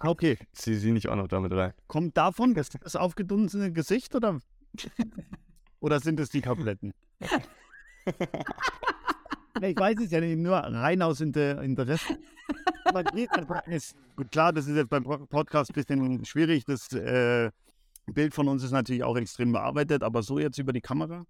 Okay, 0.00 0.38
Zieh 0.52 0.74
sie 0.74 0.92
nicht 0.92 1.08
auch 1.08 1.16
noch 1.16 1.28
damit 1.28 1.52
rein. 1.52 1.72
kommt 1.88 2.16
davon 2.16 2.54
das, 2.54 2.68
das 2.70 2.96
aufgedunsene 2.96 3.72
Gesicht 3.72 4.14
oder, 4.14 4.40
oder 5.80 6.00
sind 6.00 6.20
es 6.20 6.30
die 6.30 6.40
Tabletten? 6.42 6.92
Ich 9.62 9.78
weiß 9.78 9.96
es 10.00 10.10
ja 10.10 10.20
nicht, 10.20 10.36
nur 10.38 10.56
rein 10.56 11.00
aus 11.00 11.22
Inter 11.22 11.62
Interesse. 11.62 12.18
Gut, 14.14 14.30
klar, 14.30 14.52
das 14.52 14.66
ist 14.66 14.76
jetzt 14.76 14.90
beim 14.90 15.02
Podcast 15.02 15.70
ein 15.70 15.74
bisschen 15.74 16.24
schwierig. 16.26 16.66
Das 16.66 16.92
äh, 16.92 17.50
Bild 18.06 18.34
von 18.34 18.48
uns 18.48 18.62
ist 18.62 18.72
natürlich 18.72 19.02
auch 19.02 19.16
extrem 19.16 19.52
bearbeitet, 19.52 20.02
aber 20.02 20.22
so 20.22 20.38
jetzt 20.38 20.58
über 20.58 20.74
die 20.74 20.82
Kamera. 20.82 21.24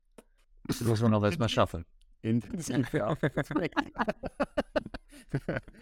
Das 0.66 0.80
muss 0.82 1.00
man 1.02 1.14
auch 1.14 1.24
erstmal 1.24 1.48
schaffen. 1.48 1.84
Intensiv, 2.22 2.92
ja. 2.92 3.16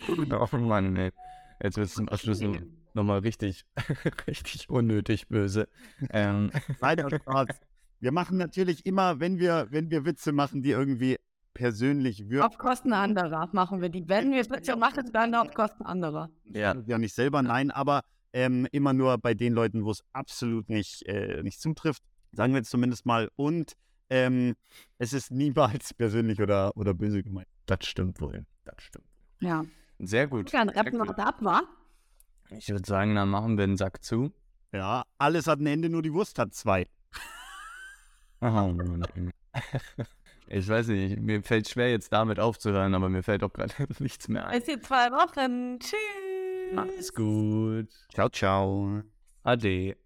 Oh 0.08 0.56
Mann, 0.56 0.96
ey. 0.96 1.12
Jetzt 1.62 1.76
wird 1.76 1.86
es 1.86 1.94
zum 1.94 2.08
Abschluss 2.08 2.40
nochmal 2.92 3.20
richtig, 3.20 3.64
richtig 4.26 4.68
unnötig 4.68 5.28
böse. 5.28 5.68
Ähm, 6.10 6.50
Spaß. 6.76 7.48
Wir 8.00 8.12
machen 8.12 8.36
natürlich 8.36 8.84
immer, 8.84 9.20
wenn 9.20 9.38
wir, 9.38 9.68
wenn 9.70 9.90
wir 9.90 10.04
Witze 10.04 10.32
machen, 10.32 10.62
die 10.62 10.70
irgendwie 10.70 11.16
persönlich 11.54 12.28
wirken. 12.28 12.46
Auf 12.46 12.58
Kosten 12.58 12.92
anderer 12.92 13.48
machen 13.52 13.80
wir 13.80 13.88
die. 13.88 14.06
Wenn 14.08 14.32
wir 14.32 14.40
es 14.40 14.50
Witze 14.50 14.76
machen, 14.76 15.10
dann 15.12 15.34
auf 15.34 15.54
Kosten 15.54 15.84
anderer. 15.84 16.30
ja, 16.44 16.74
ja 16.86 16.98
nicht 16.98 17.14
selber, 17.14 17.42
nein, 17.42 17.70
aber 17.70 18.02
ähm, 18.32 18.66
immer 18.72 18.92
nur 18.92 19.16
bei 19.18 19.32
den 19.34 19.52
Leuten, 19.52 19.84
wo 19.84 19.92
es 19.92 20.04
absolut 20.12 20.68
nicht, 20.68 21.06
äh, 21.06 21.42
nicht 21.42 21.60
zutrifft. 21.60 22.02
Sagen 22.32 22.52
wir 22.52 22.58
jetzt 22.58 22.70
zumindest 22.70 23.06
mal. 23.06 23.30
Und 23.36 23.74
ähm, 24.10 24.54
es 24.98 25.12
ist 25.12 25.30
niemals 25.30 25.94
persönlich 25.94 26.40
oder, 26.40 26.76
oder 26.76 26.94
böse 26.94 27.22
gemeint. 27.22 27.48
das 27.66 27.86
stimmt 27.86 28.20
wohl. 28.20 28.44
Das 28.64 28.76
stimmt. 28.78 29.06
Ja. 29.40 29.64
Sehr 29.98 30.26
gut. 30.26 30.52
Dann 30.52 30.68
rappen 30.68 30.98
wir 30.98 31.18
ab, 31.18 31.36
wa? 31.40 31.62
Ich 32.50 32.68
würde 32.68 32.86
sagen, 32.86 33.14
dann 33.14 33.28
machen 33.28 33.56
wir 33.56 33.66
den 33.66 33.76
Sack 33.76 34.02
zu. 34.04 34.32
Ja, 34.72 35.04
alles 35.18 35.46
hat 35.46 35.60
ein 35.60 35.66
Ende, 35.66 35.88
nur 35.88 36.02
die 36.02 36.12
Wurst 36.12 36.38
hat 36.38 36.54
zwei. 36.54 36.86
Oh. 38.40 38.74
Ich 40.46 40.68
weiß 40.68 40.88
nicht, 40.88 41.18
mir 41.20 41.42
fällt 41.42 41.68
schwer 41.68 41.90
jetzt 41.90 42.12
damit 42.12 42.38
aufzuhören, 42.38 42.94
aber 42.94 43.08
mir 43.08 43.22
fällt 43.22 43.42
auch 43.42 43.52
gerade 43.52 43.72
nichts 43.98 44.28
mehr 44.28 44.46
ein. 44.46 44.60
Bis 44.60 44.68
in 44.68 44.82
zwei 44.82 45.10
Wochen. 45.10 45.78
Tschüss. 45.78 46.74
Mach's 46.74 47.14
gut. 47.14 47.88
Ciao, 48.12 48.28
ciao. 48.28 49.02
Ade. 49.42 49.96